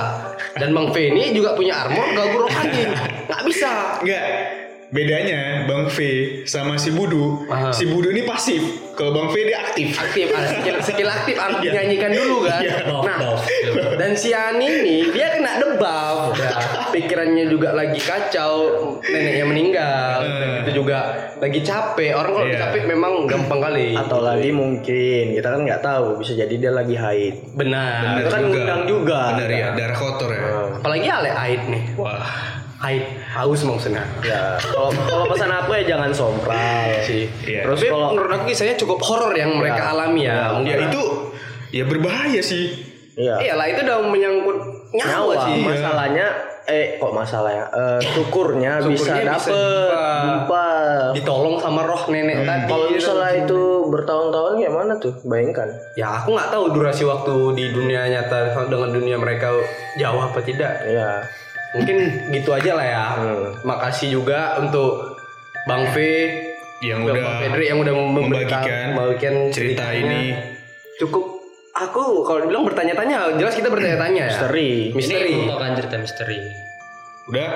[0.52, 2.82] Dan Bang V ini juga punya armor ganggu rohani,
[3.30, 4.02] nggak bisa.
[4.02, 4.26] Enggak.
[4.88, 5.96] Bedanya Bang V
[6.48, 7.68] sama si Budu, Aha.
[7.76, 8.88] si Budu ini pasif.
[8.96, 9.92] Kalau Bang V dia aktif.
[9.94, 12.60] Aktif, ada skill, skill aktif harus dinyanyikan dulu kan.
[12.64, 12.88] Iya.
[12.88, 13.18] Nah,
[13.94, 16.32] dan si Ani ini dia kena debuff.
[16.34, 16.56] Ya,
[16.88, 18.54] pikirannya juga lagi kacau,
[19.04, 20.98] neneknya meninggal, dan itu juga
[21.36, 22.16] lagi capek.
[22.16, 22.58] Orang kalau Iya.
[22.58, 23.92] capek memang gampang kali.
[23.92, 28.24] atau lagi mungkin kita kan nggak tahu bisa jadi dia lagi haid Benar.
[28.24, 29.36] Itu kan undang juga.
[29.36, 30.42] Benar ya, darah kotor ya.
[30.80, 31.82] Apalagi ale haid nih.
[32.00, 32.64] Wah.
[32.78, 33.04] Haid
[33.34, 34.06] haus maksudnya.
[34.22, 37.26] ya kalau kalau pesan aku ya jangan sompral Sih.
[37.42, 37.66] Iya.
[37.66, 40.54] terus Tapi kalau menurut aku kisahnya cukup horor yang mereka alami ya.
[40.54, 41.02] Mungkin Ya itu
[41.74, 42.70] ya berbahaya sih.
[43.18, 43.34] Iya.
[43.42, 44.58] Iyalah itu udah menyangkut
[44.94, 45.58] nyawa, nyawa sih.
[45.66, 46.26] masalahnya
[46.68, 49.90] eh kok masalahnya eh syukurnya, bisa Syukurnya bisa dapet
[50.22, 50.66] jumpa.
[51.18, 52.70] Ditolong sama roh nenek tadi.
[52.70, 53.60] Kalau misalnya itu
[53.90, 55.18] bertahun-tahun gimana tuh?
[55.26, 55.66] Bayangkan.
[55.98, 59.50] Ya aku nggak tahu durasi waktu di dunia nyata dengan dunia mereka
[59.98, 60.86] jauh apa tidak.
[60.86, 61.26] Iya.
[61.76, 61.96] Mungkin
[62.32, 63.04] gitu aja lah ya.
[63.18, 63.48] Hmm.
[63.64, 65.20] Makasih juga untuk
[65.68, 65.96] Bang V
[66.80, 70.32] yang Bang udah Fedri yang udah membagikan membagikan cerita ini.
[70.96, 71.38] Cukup
[71.76, 74.32] aku kalau dibilang bertanya-tanya, jelas kita bertanya-tanya ya.
[74.32, 74.70] Misteri.
[74.96, 75.30] Misteri.
[75.34, 76.38] Ini merupakan cerita misteri.
[77.28, 77.50] Udah.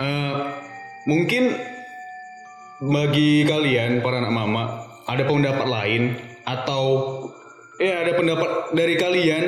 [0.00, 0.34] Eh,
[1.08, 1.56] mungkin
[2.80, 4.64] bagi kalian para anak mama
[5.04, 6.16] ada pendapat lain
[6.48, 6.84] atau
[7.76, 9.44] ya ada pendapat dari kalian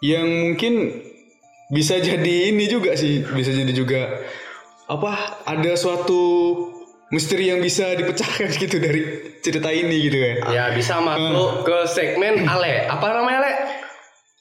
[0.00, 1.04] yang mungkin
[1.70, 4.20] bisa jadi ini juga sih, bisa jadi juga
[4.90, 6.22] apa ada suatu
[7.14, 9.02] misteri yang bisa dipecahkan gitu dari
[9.42, 10.36] cerita ini gitu kan.
[10.50, 12.90] Ya bisa masuk ke segmen Ale.
[12.90, 13.52] Apa namanya Ale?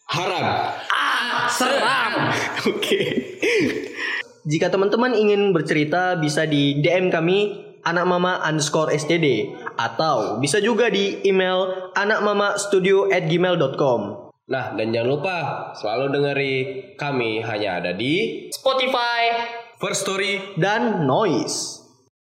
[0.09, 0.45] Haram.
[0.89, 2.13] Ah, seram.
[2.73, 3.01] Oke.
[4.49, 11.21] Jika teman-teman ingin bercerita bisa di DM kami anakmama underscore std atau bisa juga di
[11.23, 15.37] email anakmamastudio at gmail.com Nah, dan jangan lupa
[15.77, 16.55] selalu dengeri
[16.97, 19.45] kami hanya ada di Spotify.
[19.77, 21.78] First story dan noise.